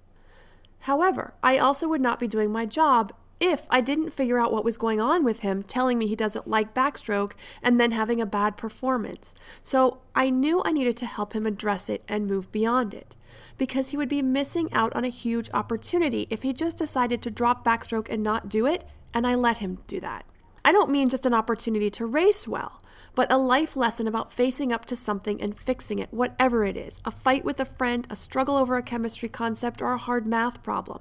However, 0.82 1.34
I 1.44 1.58
also 1.58 1.88
would 1.88 2.02
not 2.02 2.20
be 2.20 2.28
doing 2.28 2.52
my 2.52 2.66
job 2.66 3.14
if 3.40 3.66
I 3.70 3.80
didn't 3.82 4.12
figure 4.12 4.38
out 4.38 4.52
what 4.52 4.66
was 4.66 4.76
going 4.76 5.00
on 5.00 5.24
with 5.24 5.40
him, 5.40 5.64
telling 5.64 5.98
me 5.98 6.08
he 6.08 6.16
doesn't 6.16 6.48
like 6.48 6.74
backstroke 6.74 7.34
and 7.64 7.80
then 7.80 7.92
having 7.92 8.20
a 8.20 8.26
bad 8.26 8.58
performance. 8.58 9.34
So 9.62 10.00
I 10.14 10.30
knew 10.30 10.62
I 10.66 10.72
needed 10.72 10.98
to 10.98 11.06
help 11.06 11.34
him 11.34 11.46
address 11.46 11.90
it 11.90 12.04
and 12.08 12.28
move 12.28 12.52
beyond 12.52 12.94
it, 12.94 13.16
because 13.58 13.90
he 13.90 13.98
would 13.98 14.10
be 14.10 14.22
missing 14.22 14.72
out 14.74 14.94
on 14.94 15.06
a 15.06 15.10
huge 15.10 15.50
opportunity 15.54 16.28
if 16.30 16.44
he 16.44 16.52
just 16.52 16.78
decided 16.78 17.22
to 17.22 17.32
drop 17.32 17.64
backstroke 17.64 18.10
and 18.10 18.22
not 18.22 18.50
do 18.50 18.66
it, 18.66 18.84
and 19.14 19.26
I 19.26 19.36
let 19.36 19.58
him 19.58 19.80
do 19.88 20.00
that. 20.02 20.26
I 20.66 20.74
don't 20.74 20.92
mean 20.92 21.08
just 21.08 21.26
an 21.26 21.34
opportunity 21.34 21.90
to 21.92 22.06
race 22.06 22.46
well, 22.46 22.82
but 23.16 23.32
a 23.32 23.38
life 23.38 23.78
lesson 23.78 24.08
about 24.08 24.34
facing 24.34 24.74
up 24.74 24.84
to 24.86 24.96
something 24.96 25.42
and 25.42 25.58
fixing 25.58 26.00
it, 26.00 26.14
whatever 26.14 26.66
it 26.66 26.76
is 26.76 27.00
a 27.06 27.12
fight 27.12 27.46
with 27.46 27.62
a 27.62 27.66
friend, 27.66 28.06
a 28.10 28.16
struggle 28.18 28.58
over 28.58 28.76
a 28.76 28.84
chemistry 28.84 29.30
concept, 29.30 29.82
or 29.82 29.94
a 29.94 29.98
hard 29.98 30.28
math 30.28 30.62
problem 30.62 31.00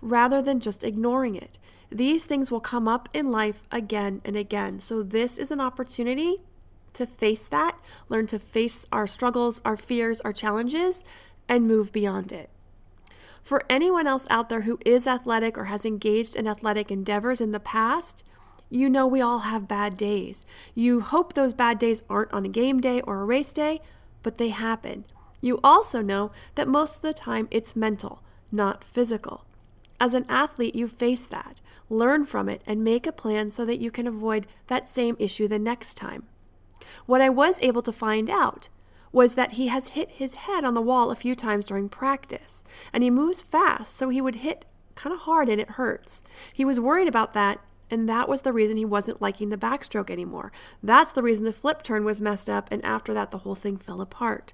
rather 0.00 0.40
than 0.42 0.60
just 0.60 0.84
ignoring 0.84 1.34
it. 1.34 1.58
These 1.90 2.24
things 2.26 2.50
will 2.50 2.60
come 2.60 2.86
up 2.86 3.08
in 3.14 3.30
life 3.30 3.62
again 3.72 4.20
and 4.24 4.36
again. 4.36 4.80
So, 4.80 5.02
this 5.02 5.38
is 5.38 5.50
an 5.50 5.60
opportunity 5.60 6.38
to 6.94 7.06
face 7.06 7.46
that, 7.46 7.78
learn 8.08 8.26
to 8.26 8.38
face 8.38 8.86
our 8.92 9.06
struggles, 9.06 9.60
our 9.64 9.76
fears, 9.76 10.20
our 10.22 10.32
challenges, 10.32 11.04
and 11.48 11.66
move 11.66 11.92
beyond 11.92 12.32
it. 12.32 12.50
For 13.42 13.62
anyone 13.70 14.06
else 14.06 14.26
out 14.28 14.48
there 14.48 14.62
who 14.62 14.78
is 14.84 15.06
athletic 15.06 15.56
or 15.56 15.64
has 15.64 15.84
engaged 15.84 16.36
in 16.36 16.46
athletic 16.46 16.90
endeavors 16.90 17.40
in 17.40 17.52
the 17.52 17.60
past, 17.60 18.22
you 18.68 18.90
know 18.90 19.06
we 19.06 19.22
all 19.22 19.38
have 19.40 19.66
bad 19.66 19.96
days. 19.96 20.44
You 20.74 21.00
hope 21.00 21.32
those 21.32 21.54
bad 21.54 21.78
days 21.78 22.02
aren't 22.10 22.32
on 22.32 22.44
a 22.44 22.50
game 22.50 22.80
day 22.80 23.00
or 23.00 23.20
a 23.20 23.24
race 23.24 23.52
day, 23.52 23.80
but 24.22 24.36
they 24.36 24.50
happen. 24.50 25.06
You 25.40 25.60
also 25.64 26.02
know 26.02 26.30
that 26.56 26.68
most 26.68 26.96
of 26.96 27.02
the 27.02 27.14
time 27.14 27.48
it's 27.50 27.74
mental, 27.76 28.22
not 28.52 28.84
physical. 28.84 29.44
As 30.00 30.14
an 30.14 30.26
athlete, 30.28 30.76
you 30.76 30.86
face 30.86 31.26
that, 31.26 31.60
learn 31.90 32.24
from 32.24 32.48
it, 32.48 32.62
and 32.66 32.84
make 32.84 33.06
a 33.06 33.12
plan 33.12 33.50
so 33.50 33.64
that 33.64 33.80
you 33.80 33.90
can 33.90 34.06
avoid 34.06 34.46
that 34.68 34.88
same 34.88 35.16
issue 35.18 35.48
the 35.48 35.58
next 35.58 35.96
time. 35.96 36.24
What 37.06 37.20
I 37.20 37.28
was 37.28 37.58
able 37.60 37.82
to 37.82 37.92
find 37.92 38.30
out 38.30 38.68
was 39.10 39.34
that 39.34 39.52
he 39.52 39.68
has 39.68 39.88
hit 39.88 40.10
his 40.12 40.34
head 40.34 40.64
on 40.64 40.74
the 40.74 40.82
wall 40.82 41.10
a 41.10 41.16
few 41.16 41.34
times 41.34 41.66
during 41.66 41.88
practice, 41.88 42.62
and 42.92 43.02
he 43.02 43.10
moves 43.10 43.42
fast, 43.42 43.96
so 43.96 44.08
he 44.08 44.20
would 44.20 44.36
hit 44.36 44.64
kind 44.94 45.14
of 45.14 45.20
hard 45.20 45.48
and 45.48 45.60
it 45.60 45.70
hurts. 45.70 46.22
He 46.52 46.64
was 46.64 46.78
worried 46.78 47.08
about 47.08 47.32
that, 47.32 47.60
and 47.90 48.08
that 48.08 48.28
was 48.28 48.42
the 48.42 48.52
reason 48.52 48.76
he 48.76 48.84
wasn't 48.84 49.22
liking 49.22 49.48
the 49.48 49.56
backstroke 49.56 50.10
anymore. 50.10 50.52
That's 50.82 51.12
the 51.12 51.22
reason 51.22 51.44
the 51.44 51.52
flip 51.52 51.82
turn 51.82 52.04
was 52.04 52.20
messed 52.20 52.50
up, 52.50 52.68
and 52.70 52.84
after 52.84 53.14
that, 53.14 53.30
the 53.30 53.38
whole 53.38 53.54
thing 53.54 53.78
fell 53.78 54.00
apart. 54.00 54.52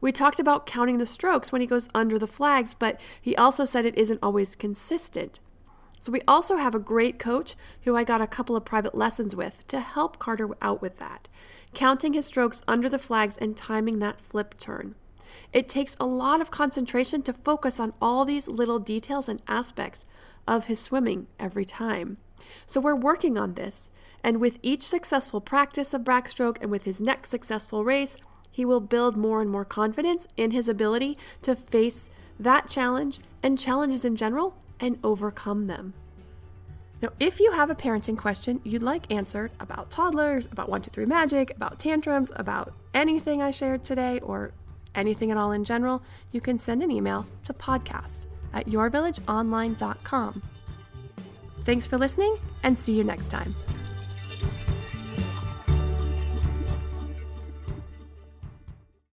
We 0.00 0.12
talked 0.12 0.40
about 0.40 0.66
counting 0.66 0.98
the 0.98 1.06
strokes 1.06 1.52
when 1.52 1.60
he 1.60 1.66
goes 1.66 1.88
under 1.94 2.18
the 2.18 2.26
flags, 2.26 2.74
but 2.74 3.00
he 3.20 3.36
also 3.36 3.64
said 3.64 3.84
it 3.84 3.98
isn't 3.98 4.20
always 4.22 4.54
consistent. 4.54 5.40
So 6.00 6.10
we 6.10 6.22
also 6.26 6.56
have 6.56 6.74
a 6.74 6.80
great 6.80 7.18
coach 7.18 7.56
who 7.82 7.94
I 7.94 8.04
got 8.04 8.22
a 8.22 8.26
couple 8.26 8.56
of 8.56 8.64
private 8.64 8.94
lessons 8.94 9.36
with 9.36 9.68
to 9.68 9.80
help 9.80 10.18
Carter 10.18 10.48
out 10.62 10.80
with 10.80 10.98
that, 10.98 11.28
counting 11.74 12.14
his 12.14 12.24
strokes 12.24 12.62
under 12.66 12.88
the 12.88 12.98
flags 12.98 13.36
and 13.36 13.56
timing 13.56 13.98
that 13.98 14.20
flip 14.20 14.56
turn. 14.58 14.94
It 15.52 15.68
takes 15.68 15.96
a 16.00 16.06
lot 16.06 16.40
of 16.40 16.50
concentration 16.50 17.22
to 17.22 17.32
focus 17.32 17.78
on 17.78 17.92
all 18.00 18.24
these 18.24 18.48
little 18.48 18.78
details 18.78 19.28
and 19.28 19.42
aspects 19.46 20.06
of 20.48 20.66
his 20.66 20.80
swimming 20.80 21.26
every 21.38 21.66
time. 21.66 22.16
So 22.66 22.80
we're 22.80 22.96
working 22.96 23.36
on 23.36 23.54
this, 23.54 23.90
and 24.24 24.40
with 24.40 24.58
each 24.62 24.86
successful 24.86 25.40
practice 25.40 25.92
of 25.92 26.02
backstroke 26.02 26.56
and 26.60 26.70
with 26.70 26.84
his 26.84 27.00
next 27.00 27.28
successful 27.28 27.84
race, 27.84 28.16
he 28.50 28.64
will 28.64 28.80
build 28.80 29.16
more 29.16 29.40
and 29.40 29.50
more 29.50 29.64
confidence 29.64 30.26
in 30.36 30.50
his 30.50 30.68
ability 30.68 31.16
to 31.42 31.54
face 31.54 32.10
that 32.38 32.68
challenge 32.68 33.20
and 33.42 33.58
challenges 33.58 34.04
in 34.04 34.16
general 34.16 34.56
and 34.78 34.98
overcome 35.04 35.66
them. 35.66 35.94
Now, 37.02 37.10
if 37.18 37.40
you 37.40 37.52
have 37.52 37.70
a 37.70 37.74
parenting 37.74 38.16
question 38.18 38.60
you'd 38.62 38.82
like 38.82 39.10
answered 39.10 39.52
about 39.58 39.90
toddlers, 39.90 40.46
about 40.46 40.68
123 40.68 41.06
magic, 41.06 41.56
about 41.56 41.78
tantrums, 41.78 42.30
about 42.36 42.74
anything 42.92 43.40
I 43.40 43.50
shared 43.50 43.84
today, 43.84 44.20
or 44.20 44.52
anything 44.94 45.30
at 45.30 45.36
all 45.36 45.52
in 45.52 45.64
general, 45.64 46.02
you 46.32 46.40
can 46.40 46.58
send 46.58 46.82
an 46.82 46.90
email 46.90 47.26
to 47.44 47.52
podcast 47.52 48.26
at 48.52 48.66
yourvillageonline.com. 48.66 50.42
Thanks 51.64 51.86
for 51.86 51.98
listening 51.98 52.36
and 52.62 52.78
see 52.78 52.92
you 52.92 53.04
next 53.04 53.28
time. 53.30 53.54